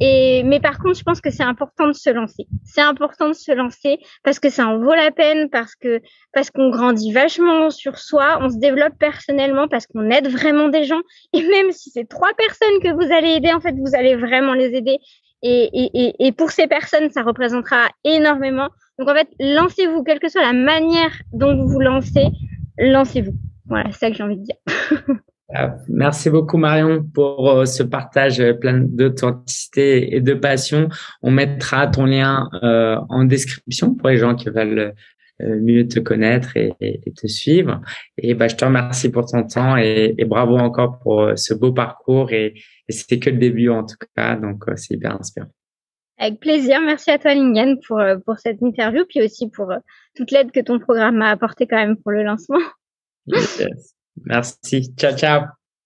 Et, 0.00 0.42
mais 0.44 0.60
par 0.60 0.78
contre, 0.78 0.98
je 0.98 1.02
pense 1.02 1.20
que 1.20 1.30
c'est 1.30 1.42
important 1.44 1.86
de 1.86 1.92
se 1.92 2.10
lancer. 2.10 2.46
C'est 2.64 2.80
important 2.80 3.28
de 3.28 3.34
se 3.34 3.52
lancer 3.52 3.98
parce 4.22 4.40
que 4.40 4.50
ça 4.50 4.66
en 4.66 4.78
vaut 4.78 4.94
la 4.94 5.10
peine, 5.10 5.48
parce 5.50 5.74
que, 5.76 6.00
parce 6.32 6.50
qu'on 6.50 6.70
grandit 6.70 7.12
vachement 7.12 7.70
sur 7.70 7.98
soi, 7.98 8.38
on 8.40 8.50
se 8.50 8.58
développe 8.58 8.94
personnellement, 8.98 9.68
parce 9.68 9.86
qu'on 9.86 10.10
aide 10.10 10.28
vraiment 10.28 10.68
des 10.68 10.84
gens. 10.84 11.00
Et 11.32 11.42
même 11.42 11.70
si 11.70 11.90
c'est 11.90 12.08
trois 12.08 12.32
personnes 12.36 12.80
que 12.82 12.92
vous 12.92 13.12
allez 13.12 13.36
aider, 13.36 13.52
en 13.52 13.60
fait, 13.60 13.74
vous 13.74 13.94
allez 13.94 14.16
vraiment 14.16 14.54
les 14.54 14.74
aider. 14.74 14.98
Et, 15.42 15.68
et, 15.74 16.26
et 16.26 16.32
pour 16.32 16.50
ces 16.50 16.66
personnes, 16.66 17.10
ça 17.10 17.22
représentera 17.22 17.88
énormément. 18.02 18.68
Donc, 18.98 19.08
en 19.08 19.14
fait, 19.14 19.28
lancez-vous, 19.38 20.02
quelle 20.02 20.18
que 20.18 20.28
soit 20.28 20.42
la 20.42 20.54
manière 20.54 21.12
dont 21.32 21.54
vous 21.54 21.68
vous 21.68 21.80
lancez, 21.80 22.28
lancez-vous. 22.78 23.34
Voilà, 23.66 23.90
c'est 23.92 23.98
ça 23.98 24.10
que 24.10 24.16
j'ai 24.16 24.22
envie 24.22 24.38
de 24.38 24.42
dire. 24.42 24.56
Merci 25.88 26.30
beaucoup 26.30 26.56
Marion 26.56 27.04
pour 27.04 27.50
euh, 27.50 27.64
ce 27.66 27.82
partage 27.82 28.42
plein 28.60 28.78
d'authenticité 28.80 30.16
et 30.16 30.20
de 30.20 30.34
passion. 30.34 30.88
On 31.22 31.30
mettra 31.30 31.86
ton 31.86 32.06
lien 32.06 32.48
euh, 32.62 32.96
en 33.10 33.24
description 33.24 33.94
pour 33.94 34.08
les 34.08 34.16
gens 34.16 34.34
qui 34.34 34.48
veulent 34.48 34.94
euh, 35.42 35.60
mieux 35.60 35.86
te 35.86 36.00
connaître 36.00 36.56
et, 36.56 36.72
te 37.14 37.26
suivre. 37.26 37.82
Et 38.16 38.34
bah, 38.34 38.48
je 38.48 38.56
te 38.56 38.64
remercie 38.64 39.10
pour 39.10 39.26
ton 39.26 39.46
temps 39.46 39.76
et, 39.76 40.16
bravo 40.26 40.56
encore 40.56 40.98
pour 41.00 41.32
ce 41.36 41.52
beau 41.52 41.72
parcours. 41.72 42.32
Et, 42.32 42.54
et 42.88 42.92
c'était 42.92 43.18
que 43.18 43.28
le 43.28 43.36
début 43.36 43.68
en 43.68 43.84
tout 43.84 43.96
cas, 44.16 44.36
donc 44.36 44.64
c'est 44.76 44.94
hyper 44.94 45.20
inspirant. 45.20 45.50
Avec 46.16 46.40
plaisir. 46.40 46.80
Merci 46.80 47.10
à 47.10 47.18
toi, 47.18 47.34
Lingen, 47.34 47.76
pour, 47.86 48.00
pour 48.24 48.38
cette 48.38 48.62
interview, 48.62 49.04
puis 49.08 49.20
aussi 49.20 49.50
pour 49.50 49.72
toute 50.14 50.30
l'aide 50.30 50.52
que 50.52 50.60
ton 50.60 50.78
programme 50.78 51.16
m'a 51.16 51.30
apporté 51.30 51.66
quand 51.66 51.76
même 51.76 51.96
pour 51.96 52.12
le 52.12 52.22
lancement. 52.22 52.60
Merci. 54.16 54.94
Ciao, 54.96 55.16
ciao. 55.16 55.63